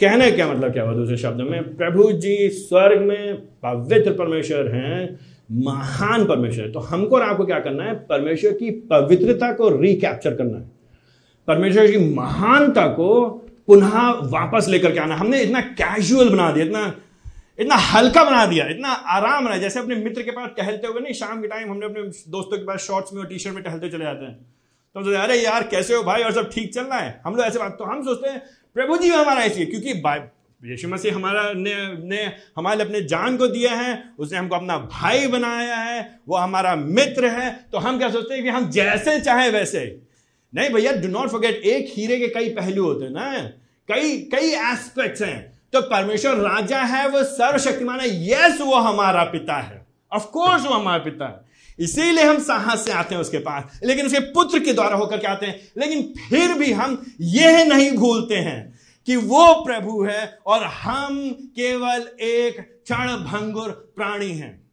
[0.00, 1.76] कहने क्या मतलब क्या हुआ दूसरे शब्द में?
[1.76, 5.20] प्रभु जी स्वर्ग में पवित्र परमेश्वर हैं
[5.52, 7.94] महान परमेश्वर है। तो हमको और आपको क्या करना है?
[7.94, 10.70] परमेश्वर की पवित्रता को रिकैप्चर करना है।
[11.46, 13.28] परमेश्वर की महानता को
[13.66, 16.94] पुनः वापस लेकर के आना हमने इतना कैजुअल बना दिया इतना
[17.60, 21.12] इतना हल्का बना दिया इतना आराम बना जैसे अपने मित्र के पास टहलते हुए नहीं
[21.12, 23.88] शाम के टाइम हमने अपने दोस्तों के पास शॉर्ट्स में और टी शर्ट में टहलते
[23.88, 24.38] चले जाते हैं।
[25.04, 26.22] तो हम अरे यार, कैसे हो भाई?
[26.22, 27.20] और सब ठीक चल रहा है?
[27.26, 28.42] हम लोग ऐसे बात तो हम सोचते हैं,
[28.74, 30.02] प्रभु जी हमारा ऐसी क्योंकि
[30.64, 31.74] यीशु मसीह हमारा ने
[32.08, 36.76] ने हमारे अपने जान को दिया है, उसने हमको अपना भाई बनाया है, वो हमारा
[36.76, 40.02] मित्र है। तो हम क्या सोचते हैं कि हम जैसे चाहे वैसे।
[40.54, 43.38] नहीं भैया डू नॉट फॉरगेट एक हीरे के कई पहलू होते हैं ना।
[43.94, 49.56] कई कई एस्पेक्ट्स हैं। तो परमेश्वर राजा है, वो सर्वशक्तिमान है। यस वो हमारा पिता
[49.56, 51.47] है। ऑफ़ कोर्स वो हमारा पिता है।
[51.80, 55.26] इसीलिए हम साहस से आते हैं उसके पास। लेकिन उसके पुत्र के द्वारा होकर के
[55.26, 60.64] आते हैं। लेकिन फिर भी हम यह नहीं भूलते हैं कि वो प्रभु है और
[60.64, 64.70] हम केवल एक क्षण भंगुर प्राणी हैं।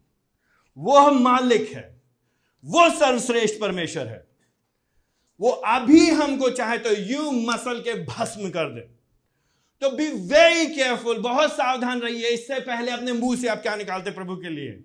[0.78, 2.02] वो मालिक है।
[2.64, 4.26] वो सर्वश्रेष्ठ परमेश्वर है।
[5.40, 8.80] वो अभी हमको चाहे तो यू मसल के भस्म कर दे।
[9.80, 14.10] तो बी वेरी केयरफुल बहुत सावधान रहिए। इससे पहले अपने मुँह से आप क्या निकालते
[14.10, 14.84] प्रभु के लिए?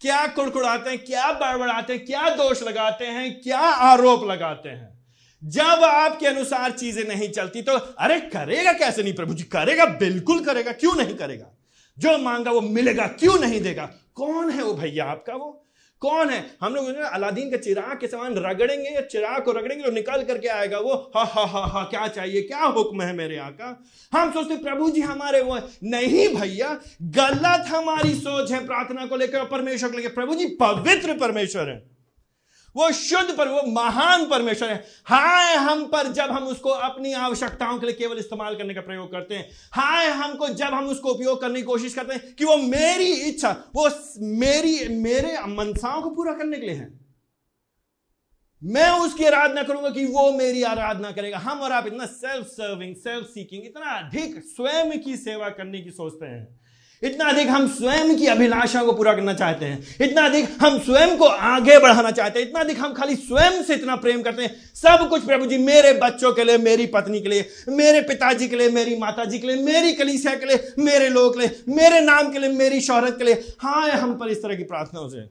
[0.00, 4.98] क्या कुड़कुड़ाते हैं, क्या बड़बड़ाते हैं, क्या दोष लगाते हैं, क्या आरोप लगाते हैं?
[5.44, 9.44] जब आपके अनुसार चीज़ें नहीं चलती तो अरे करेगा कैसे नहीं प्रभु जी?
[9.44, 11.46] करेगा, बिल्कुल करेगा, क्यों नहीं करेगा?
[11.98, 13.90] जो मांगा वो मिलेगा, क्यों नहीं देगा?
[14.14, 15.64] कौन है वो भैया आपका वो?
[16.02, 16.44] कौन है?
[16.60, 20.48] हम लोग अलादीन का चिराग के समान रगड़ेंगे या चिराग को रगड़ेंगे तो निकल करके
[20.48, 22.42] आएगा वो, हा हा हा हा, क्या चाहिए?
[22.42, 23.84] क्या हुक्म है मेरे आका?
[24.12, 29.44] हम सोचते प्रभु जी हमारे वो नहीं भैया, गलत हमारी सोच है प्रार्थना को लेकर
[29.46, 31.97] परमेश्वर को लेकर। प्रभु जी पवित्र परमेश्वर है।
[32.76, 37.78] वो शुद्ध पर, वो महान परमेश्वर है। हाय, हम पर जब हम उसको अपनी आवश्यकताओं
[37.78, 41.40] के लिए केवल इस्तेमाल करने का प्रयोग करते हैं, हाय, हमको जब हम उसको उपयोग
[41.40, 43.90] करने की कोशिश करते हैं कि वो मेरी इच्छा, वो
[44.20, 47.08] मेरी, मेरे मनसाओं को पूरा करने के लिए है।
[48.64, 52.96] मैं उसकी आराधना करूँगा कि वो मेरी आराधना करेगा। हम और आप इतना सेल्फ सर्विंग
[52.96, 56.67] सेल्फ सीकिंग इतना अधिक स्वयं की सेवा करने की सोचते हैं।
[57.02, 61.16] इतना अधिक हम स्वयं की अभिलाषा को पूरा करना चाहते हैं। इतना अधिक हम स्वयं
[61.18, 64.74] को आगे बढ़ाना चाहते हैं। इतना अधिक हम खाली स्वयं से इतना प्रेम करते हैं।
[64.74, 68.56] सब कुछ प्रभु जी, मेरे बच्चों के लिए, मेरी पत्नी के लिए, मेरे पिताजी के
[68.56, 72.00] लिए, मेरी माता जी के लिए, मेरी कलीसिया के लिए, मेरे लोग के लिए, मेरे
[72.00, 75.26] नाम के लिए, मेरी शोहरत के लिए। हाँ हम पर इस तरह की प्रार्थनाओं से।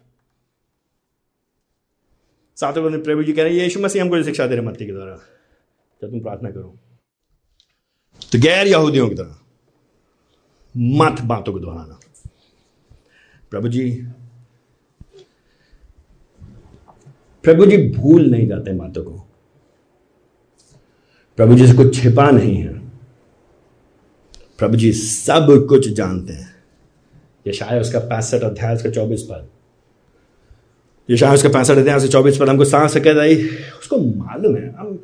[2.55, 5.15] सातों प्रभु जी कह रहे हैं, यीशु मसीह, हमको शिक्षा दे रहे मत्ती के द्वारा।
[6.01, 6.77] जब तुम प्रार्थना करो।
[8.31, 9.37] तो गैर यहूदियों की तरह
[10.77, 11.99] मत बातों को दोहराना।
[13.51, 14.07] प्रभु जी
[17.43, 19.11] प्रभु जी भूल नहीं जाते बातों को।
[21.37, 22.73] प्रभु जी से कुछ छिपा नहीं है।
[24.59, 26.55] प्रभु जी सब कुछ जानते हैं।
[27.47, 29.47] ये शायद उसका पैंसठ अध्याय उसका चौबीस पद।
[31.09, 33.35] ये शायद उसका पैंसठ अध्याय से चौबीस पद, हमको सांस से कहता है
[33.79, 34.99] उसको मालूम है, हम,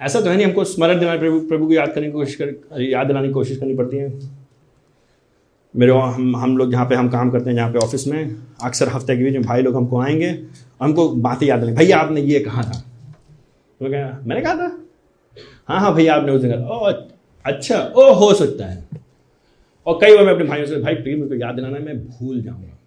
[0.00, 2.80] ऐसा तो है नहीं, हमको स्मरण दिलाने, प्रभु प्रभु को याद करने की कोशिश कर,
[2.82, 4.39] याद दिलाने की कोशिश करनी पड़ती है।
[5.76, 8.88] मेरे हम हम लोग जहाँ पे हम काम करते हैं, जहाँ पे ऑफ़िस में, अक्सर
[8.88, 10.44] हफ़्ते के बीच में भाई लोग हमको आएँगे,
[10.82, 12.84] हमको बातें याद नहीं भैया, आपने ये कहा था।
[13.80, 14.78] तो क्या मैंने कहा था?
[15.68, 16.92] हाँ हाँ भैया, आपने उस कहा ओ
[17.44, 18.84] अच्छा ओ, हो सकता है।
[19.86, 22.78] और कई बार मैं अपने भाइयों से, भाई, प्लीज़ मुझको याद दिलाना, मैं भूल जाऊँगा।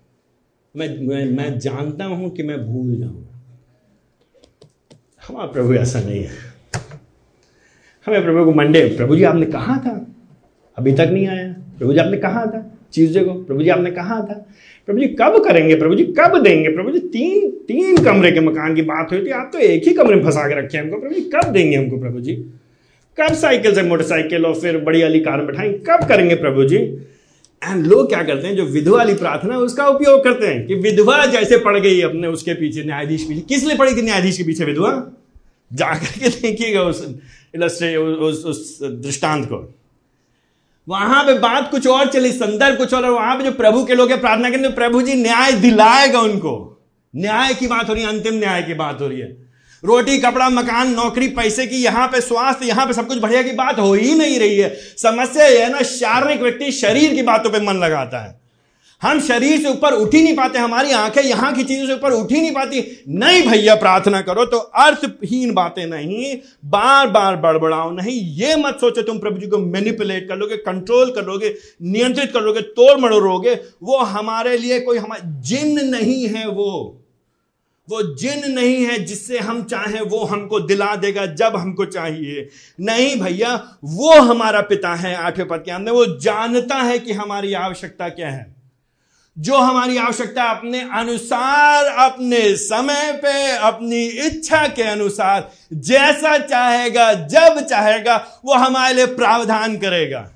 [0.75, 3.39] मैं मैं मैं जानता हूँ कि मैं भूल जाऊँगा।
[5.27, 6.29] हमारा प्रभु, ऐसा नहीं है।
[8.05, 10.07] हमें प्रभु को मंडे, प्रभु जी, आपने कहा था?
[10.77, 12.72] अभी तक नहीं आया। प्रभु जी, आपने कहा था?
[12.93, 14.33] चीज़ों को। प्रभु जी आपने कहा था।
[14.87, 15.75] प्रभु जी कब करेंगे?
[15.75, 16.69] प्रभु जी कब देंगे?
[16.69, 19.93] प्रभु जी तीन तीन कमरे के मकान की बात हुई थी। आप तो एक ही
[19.93, 22.35] कमरे में फंसा के रखे हमको। प्रभु जी कब देंगे हमको प्रभु जी
[23.17, 27.85] कब साइकिल से मोटरसाइकिल और फिर बड़ी वाली कार बैठाएँगे कब करेंगे प्रभु जी एंड
[27.85, 28.55] लोग क्या करते हैं?
[28.55, 32.53] जो विधवा वाली प्रार्थना उसका उपयोग करते हैं कि विधवा जैसे पड़ गई अपने उसके
[32.53, 34.91] पीछे न्यायाधीश पीछे। किस लिए पड़ी थी न्यायाधीश के पीछे विधवा?
[35.73, 37.05] जाकर के देखिएगा उस
[37.55, 39.75] उस, उस दृष्टांत को।
[40.87, 44.21] वहाँ पे बात कुछ और चली, संदर्भ कुछ और वहाँ पे जो प्रभु के लोग
[44.21, 46.83] प्रार्थना करेंगे प्रभु जी, न्याय दिलाएगा उनको।
[47.15, 49.43] न्याय की बात हो रही है, अंतिम न्याय की बात हो रही है।
[49.85, 53.51] रोटी, कपड़ा, मकान, नौकरी, पैसे की, यहाँ पे स्वास्थ्य, यहाँ पे सब कुछ बढ़िया की
[53.51, 57.49] बात हो ही नहीं रही है। समस्या यह है ना, शारीरिक व्यक्ति शरीर की बातों
[57.49, 58.42] पे मन लगाता है।
[59.03, 62.11] हम शरीर से ऊपर उठ ही नहीं पाते, हमारी आँखें यहाँ की चीज़ों से ऊपर
[62.13, 66.35] उठ ही नहीं पाती। नहीं भैया, प्रार्थना करो तो अर्थहीन बातें नहीं
[66.65, 71.11] बार बार बड़बड़ाओ नहीं। ये मत सोचो तुम प्रभु जी को मैनिपुलेट कर लोगे कंट्रोल
[71.11, 76.47] कर लोगे, नियंत्रित कर लोगे, तोड़ मड़ोरोगे वो हमारे लिए कोई हमारे जिन नहीं है
[76.47, 76.99] वो
[77.87, 82.47] वो जिन नहीं है जिससे हम चाहें, वो हमको दिला देगा जब हमको चाहिए।
[82.79, 87.53] नहीं भैया, वो हमारा पिता है, आठवें पद के अंदर। वो जानता है कि हमारी
[87.53, 88.52] आवश्यकता क्या है।
[89.39, 97.59] जो हमारी आवश्यकता अपने अनुसार, अपने समय पे, अपनी इच्छा के अनुसार, जैसा चाहेगा, जब
[97.59, 100.29] चाहेगा, वो हमारे लिए प्रावधान करेगा।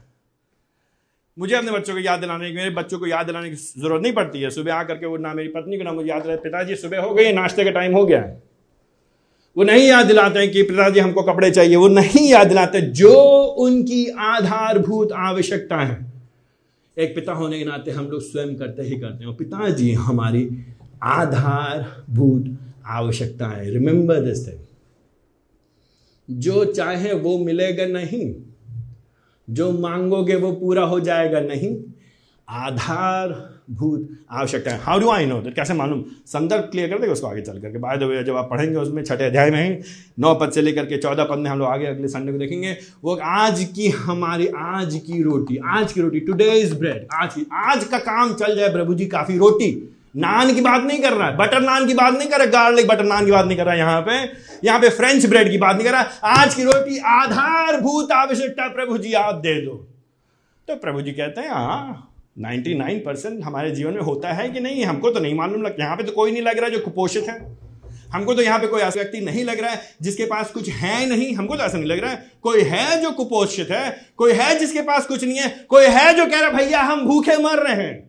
[1.40, 4.14] मुझे अपने बच्चों को याद दिलाने की, मेरे बच्चों को याद दिलाने की ज़रूरत नहीं
[4.14, 6.76] पड़ती है। सुबह आकर के वो ना मेरी पत्नी को ना मुझे याद दिलाते पिताजी,
[6.76, 8.44] सुबह हो गई, नाश्ते का टाइम हो गया है।
[9.58, 13.14] वो नहीं याद दिलाते हैं कि पिताजी, हमको कपड़े चाहिए। वो नहीं याद दिलाते, जो
[13.44, 16.17] उनकी आधारभूत आवश्यकता है।
[16.98, 20.50] एक पिता होने के नाते हम लोग स्वयं करते ही करते हैं। पिताजी हमारी
[21.04, 24.60] आधारभूत आवश्यकता है रिमेंबर दिस थिंग
[26.30, 28.36] जो चाहे वो मिलेगा नहीं।
[29.50, 31.76] जो मांगोगे वो पूरा हो जाएगा नहीं।
[33.70, 36.04] आधारभूत आवश्यकता है। हाउ डू आई नो कैसे मालूम?
[36.28, 39.50] संदर्भ क्लियर कर देगा उसको आगे चल करके। बाद जब आप पढ़ेंगे उसमें छठे अध्याय
[39.52, 39.76] में ही,
[40.20, 42.78] नौ पद से लेकर के चौदह पद में हम लोग आगे अगले संडे को देखेंगे,
[43.04, 47.46] वो आज की हमारी, आज की रोटी, आज की रोटी टुडे इज़ ब्रेड आज की,
[47.54, 49.72] आज का काम चल जाए प्रभु जी, काफ़ी रोटी।
[50.16, 52.88] नान की बात नहीं कर रहा है बटर नान की बात नहीं कर रहा गार्लिक
[52.88, 54.14] बटर नान की बात नहीं कर रहा है यहाँ पे।
[54.64, 58.98] यहाँ पे फ्रेंच ब्रेड की बात नहीं कर रहा आज की रोटी आधारभूत आवश्यकता प्रभु
[58.98, 59.76] जी, आप दे दो।
[60.68, 64.84] तो प्रभु जी कहते हैं हाँ 99 परसेंट हमारे जीवन में होता है कि नहीं,
[64.86, 67.40] हमको तो नहीं मालूम लगता यहाँ पे तो कोई नहीं लग रहा जो कुपोषित है।
[68.14, 71.06] हमको तो यहाँ पे कोई ऐसा व्यक्ति नहीं लग रहा है जिसके पास कुछ है
[71.10, 74.58] नहीं, हमको तो ऐसा नहीं लग रहा है। कोई है जो कुपोषित है, कोई है
[74.60, 77.76] जिसके पास कुछ नहीं है, कोई है जो कह रहा भैया, हम भूखे मर रहे
[77.76, 78.06] हैं।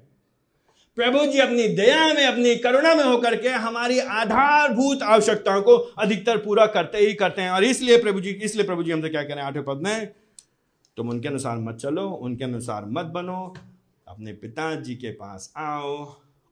[0.96, 6.36] प्रभु जी अपनी दया में, अपनी करुणा में होकर के हमारी आधारभूत आवश्यकताओं को अधिकतर
[6.36, 9.42] पूरा करते ही करते हैं। और इसलिए प्रभु जी, इसलिए प्रभु जी हमसे क्या करें
[9.42, 10.06] आठवें पद में,
[10.96, 13.54] तुम उनके अनुसार मत चलो, उनके अनुसार मत बनो
[14.08, 15.96] अपने पिताजी के पास आओ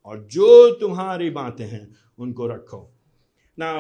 [0.07, 1.89] और जो तुम्हारी बातें हैं,
[2.19, 2.81] उनको रखो।
[3.59, 3.73] ना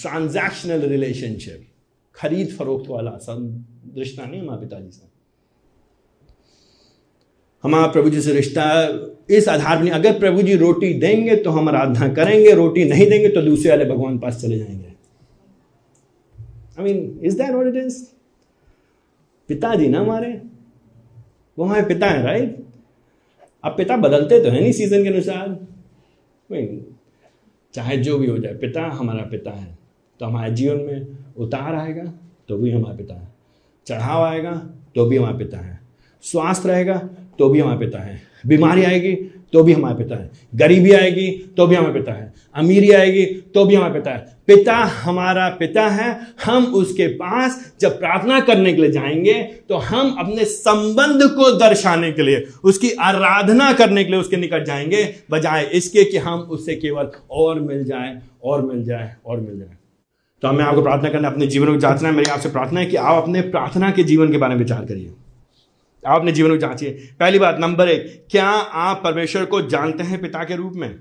[0.00, 1.66] ट्रांजैक्शनल रिलेशनशिप
[2.14, 3.64] खरीद फरोख्त वाला सब
[3.98, 5.06] रिश्ता नहीं हमारे पिताजी से।
[7.64, 8.64] हमारा प्रभु जी से रिश्ता,
[9.30, 13.28] इस आधार पर अगर प्रभु जी रोटी देंगे तो हम आराधना करेंगे, रोटी नहीं देंगे
[13.28, 14.94] तो दूसरे वाले भगवान पास चले जाएँगे।
[16.78, 18.04] I mean is that what it is
[19.48, 20.32] पिताजी ना हमारे?
[21.58, 22.64] वो हमारे पिता है राइट
[23.64, 25.56] अब पिता बदलते तो है नहीं सीज़न के अनुसार।
[27.74, 29.76] चाहे जो भी हो जाए, पिता हमारा पिता है।
[30.20, 31.06] तो हमारे जीवन में
[31.36, 32.04] उतार आएगा
[32.48, 33.28] तो भी हमारा पिता है।
[33.86, 34.52] चढ़ाव आएगा
[34.94, 35.78] तो भी हमारा पिता है।
[36.24, 36.96] स्वास्थ्य रहेगा
[37.38, 39.14] तो भी हमारा पिता है। बीमारी आएगी
[39.52, 43.24] तो भी हमारे पिता है। गरीबी आएगी तो भी हमारे पिता है। अमीरी आएगी
[43.54, 46.08] तो भी हमारे पिता है। पिता हमारा पिता है।
[46.44, 49.34] हम उसके पास जब प्रार्थना करने के लिए जाएँगे
[49.68, 54.64] तो हम अपने संबंध को दर्शाने के लिए, उसकी आराधना करने के लिए उसके निकट
[54.64, 59.58] जाएँगे, बजाय इसके कि हम उससे केवल और मिल जाए, और मिल जाए, और मिल
[59.58, 59.76] जाए।
[60.42, 62.96] तो हमें आपको प्रार्थना करना अपने जीवन को जांचना है। मेरी आपसे प्रार्थना है कि
[62.96, 65.10] आप अपने प्रार्थना के जीवन के बारे में विचार करिए।
[66.06, 66.90] आप अपने जीवन को जांचिए।
[67.20, 70.98] पहली बात, नंबर एक, क्या आप परमेश्वर को जानते हैं पिता के रूप में?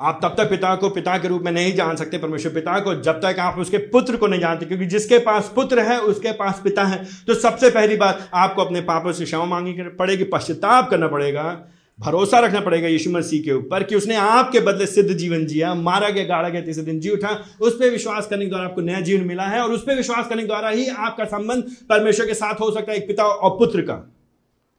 [0.00, 2.94] आप तब तक पिता को, पिता के रूप में नहीं जान सकते परमेश्वर। पिता को
[2.94, 6.60] जब तक आप उसके पुत्र को नहीं जानते, क्योंकि जिसके पास पुत्र है, उसके पास
[6.64, 11.08] पिता है। तो सबसे पहली बात, आपको अपने पापों से क्षमा मांगनी पड़ेगी, पश्चाताप करना
[11.08, 11.64] पड़ेगा।
[11.98, 16.08] भरोसा रखना पड़ेगा यीशु मसीह के ऊपर कि उसने आपके बदले सिद्ध जीवन जिया, मारा
[16.08, 17.30] गया, गाड़ा गया, तीसरे दिन जी उठा,
[17.60, 20.28] उस पर विश्वास करने के द्वारा आपको नया जीवन मिला है और उस पर विश्वास
[20.28, 23.58] करने के द्वारा ही आपका संबंध परमेश्वर के साथ हो सकता है, एक पिता और
[23.58, 23.94] पुत्र का।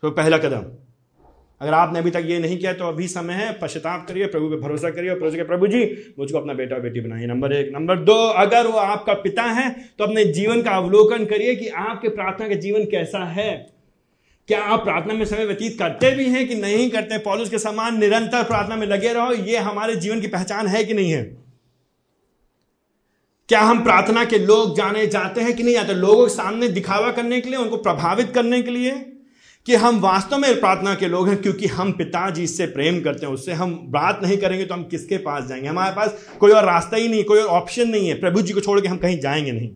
[0.03, 0.65] तो पहला कदम,
[1.61, 4.55] अगर आपने अभी तक ये नहीं किया तो अभी समय है, पश्चाताप करिए, प्रभु पे
[4.57, 8.13] भरोसा करिए और प्रभु प्रभु जी, मुझको अपना बेटा बेटी बनाइए। नंबर एक। नंबर दो,
[8.13, 12.55] अगर वो आपका पिता है तो अपने जीवन का अवलोकन करिए कि आपके प्रार्थना का
[12.57, 13.76] जीवन कैसा है।
[14.47, 17.17] क्या आप प्रार्थना में समय व्यतीत करते भी हैं कि नहीं करते?
[17.17, 20.93] पॉलिस के समान निरंतर प्रार्थना में लगे रहो, ये हमारे जीवन की पहचान है कि
[20.93, 21.23] नहीं है?
[23.49, 25.73] क्या हम प्रार्थना के लोग जाने जाते हैं कि नहीं?
[25.73, 28.91] जाते लोगों के सामने दिखावा करने के लिए, उनको प्रभावित करने के लिए?
[29.65, 33.33] कि हम वास्तव में प्रार्थना के लोग हैं क्योंकि हम पिताजी से प्रेम करते हैं,
[33.33, 35.67] उससे हम बात नहीं करेंगे तो हम किसके पास जाएँगे?
[35.67, 38.59] हमारे पास कोई और रास्ता ही नहीं, कोई और ऑप्शन नहीं है। प्रभु जी को
[38.59, 39.69] छोड़ के हम कहीं जाएँगे नहीं।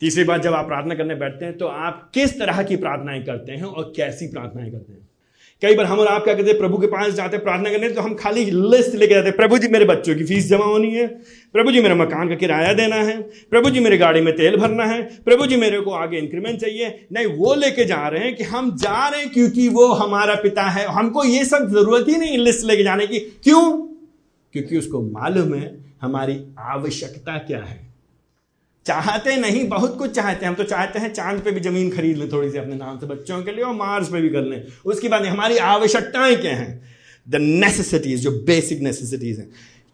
[0.00, 3.52] तीसरी बात, जब आप प्रार्थना करने बैठते हैं तो आप किस तरह की प्रार्थनाएँ करते
[3.52, 5.06] हैं और कैसी प्रार्थनाएँ करते हैं?
[5.62, 7.88] कई बार हम और आप क्या कहते हैं, प्रभु के पास जाते हैं प्रार्थना करने
[7.88, 10.90] तो हम खाली लिस्ट लेके जाते हैं, प्रभु जी मेरे बच्चों की फ़ीस जमा होनी
[10.90, 11.06] है,
[11.52, 14.84] प्रभु जी मेरे मकान का किराया देना है, प्रभु जी मेरे गाड़ी में तेल भरना
[14.84, 18.44] है, प्रभु जी मेरे को आगे इंक्रीमेंट चाहिए। नहीं, वो लेके जा रहे हैं कि
[18.44, 22.38] हम जा रहे हैं क्योंकि वो हमारा पिता है। हमको ये सब ज़रूरत ही नहीं
[22.38, 23.72] लिस्ट लेके जाने की। क्यों?
[24.52, 27.85] क्योंकि उसको मालूम है हमारी आवश्यकता क्या है।
[28.86, 32.16] चाहते नहीं, बहुत कुछ चाहते हैं। हम तो चाहते हैं चाँद पे भी ज़मीन खरीद
[32.16, 34.62] लें थोड़ी सी अपने नाम से बच्चों के लिए और मार्स पे भी कर लें।
[34.86, 36.82] उसके बाद हमारी आवश्यकताएँ क्या हैं?
[37.28, 39.48] द नेसेसिटीज जो बेसिक नेसेसिटीज हैं।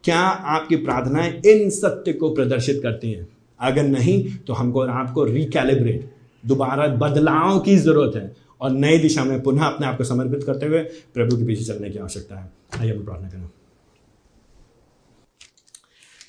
[0.05, 3.29] क्या आपकी प्रार्थनाएँ इन सत्य को प्रदर्शित करती हैं?
[3.61, 6.11] अगर नहीं तो हमको और आपको रिकैलिब्रेट
[6.47, 10.67] दोबारा बदलाव की ज़रूरत है और नई दिशा में पुनः अपने आप को समर्पित करते
[10.67, 10.83] हुए
[11.15, 13.51] प्रभु के पीछे चलने की आवश्यकता है। आइए हम प्रार्थना करें।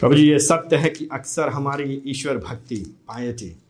[0.04, 2.76] प्रभु जी ये सत्य है कि अक्सर हमारी ईश्वर भक्ति
[3.08, 3.62] पायटी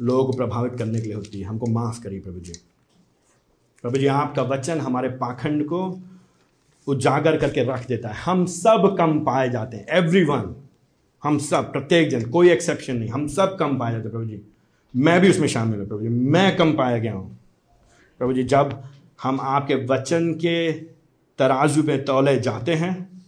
[0.00, 2.52] लोगों को प्रभावित करने के लिए होती है। हमको माफ़ करिए प्रभु जी।
[3.82, 6.00] प्रभु जी आपका वचन हमारे पाखंड को
[6.86, 10.54] उजागर करके रख देता है। हम सब कम पाए जाते हैं। एवरी वन
[11.22, 14.40] हम सब प्रत्येक जन कोई एक्सेप्शन नहीं। हम सब कम पाए जाते हैं प्रभु जी।
[14.96, 17.38] मैं भी उसमें शामिल हूँ प्रभु जी। मैं कम पाया गया हूँ।
[18.18, 18.82] प्रभु जी जब
[19.22, 20.72] हम आपके वचन के
[21.38, 23.19] तराजू में तौले जाते हैं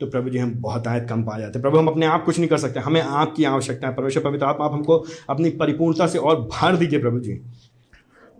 [0.00, 2.38] तो प्रभु जी, हम बहुत आयत कम पा जाते हैं। प्रभु, हम अपने आप कुछ
[2.38, 6.18] नहीं कर सकते। हमें आपकी आवश्यकता है। परमेश्वर पवित्र आत्मा, आप हमको अपनी परिपूर्णता से
[6.18, 7.32] और भर दीजिए प्रभु जी।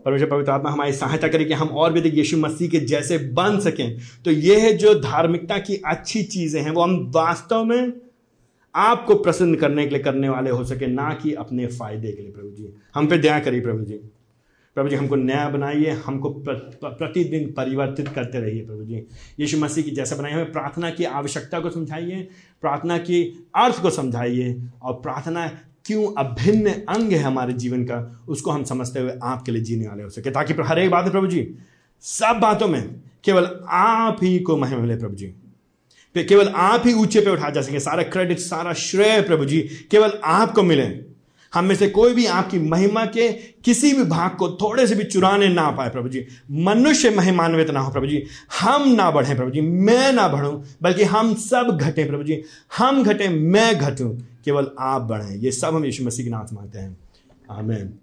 [0.05, 3.61] परमेश्वर पवित्र आत्मा, हमारी सहायता करे कि हम और भी यीशु मसीह के जैसे बन
[3.61, 7.93] सकें। तो ये है जो धार्मिकता की अच्छी चीज़ें हैं, वो हम वास्तव में
[8.75, 12.33] आपको प्रसन्न करने के लिए करने वाले हो सके, ना कि अपने फ़ायदे के लिए
[12.33, 14.01] प्रभु जी। हम पे दया करिए प्रभु जी।
[14.79, 19.03] प्रभु जी, हमको नया बनाइए, हमको प्रतिदिन परिवर्तित करते रहिए प्रभु जी।
[19.41, 22.29] यीशु मसीह की जैसा बनाइए हमें प्रार्थना की आवश्यकता को समझाइए,
[22.61, 25.47] प्रार्थना की अर्थ को समझाइए, और प्रार्थना
[25.85, 27.99] क्यों अभिन्न अंग है हमारे जीवन का,
[28.29, 31.11] उसको हम समझते हुए आपके लिए जीने वाले हो सके। ताकि हर एक बात है
[31.11, 31.47] प्रभु जी,
[32.05, 32.83] सब बातों में
[33.25, 35.35] केवल आप ही को महिमा मिले प्रभु जी।
[36.17, 39.61] केवल आप ही ऊँचे पे उठा जा सके, सारा क्रेडिट सारा श्रेय प्रभु जी,
[39.91, 41.08] केवल आपको मिले।
[41.55, 45.05] हम में से कोई भी आपकी महिमा के किसी भी भाग को थोड़े से भी
[45.05, 48.25] चुराने ना पाए, प्रभु जी। मनुष्य महिमान्वित ना हो, प्रभु जी।
[48.61, 52.43] हम ना बढ़े, प्रभु जी। मैं ना बढ़ूं, बल्कि हम सब घटे, प्रभु जी।
[52.79, 56.79] हम घटे, मैं घटूं। केवल आप बढ़ें। ये सब हम यीशु मसीह के नाथ मानते
[56.79, 56.99] हैं।
[57.51, 57.99] आमेन।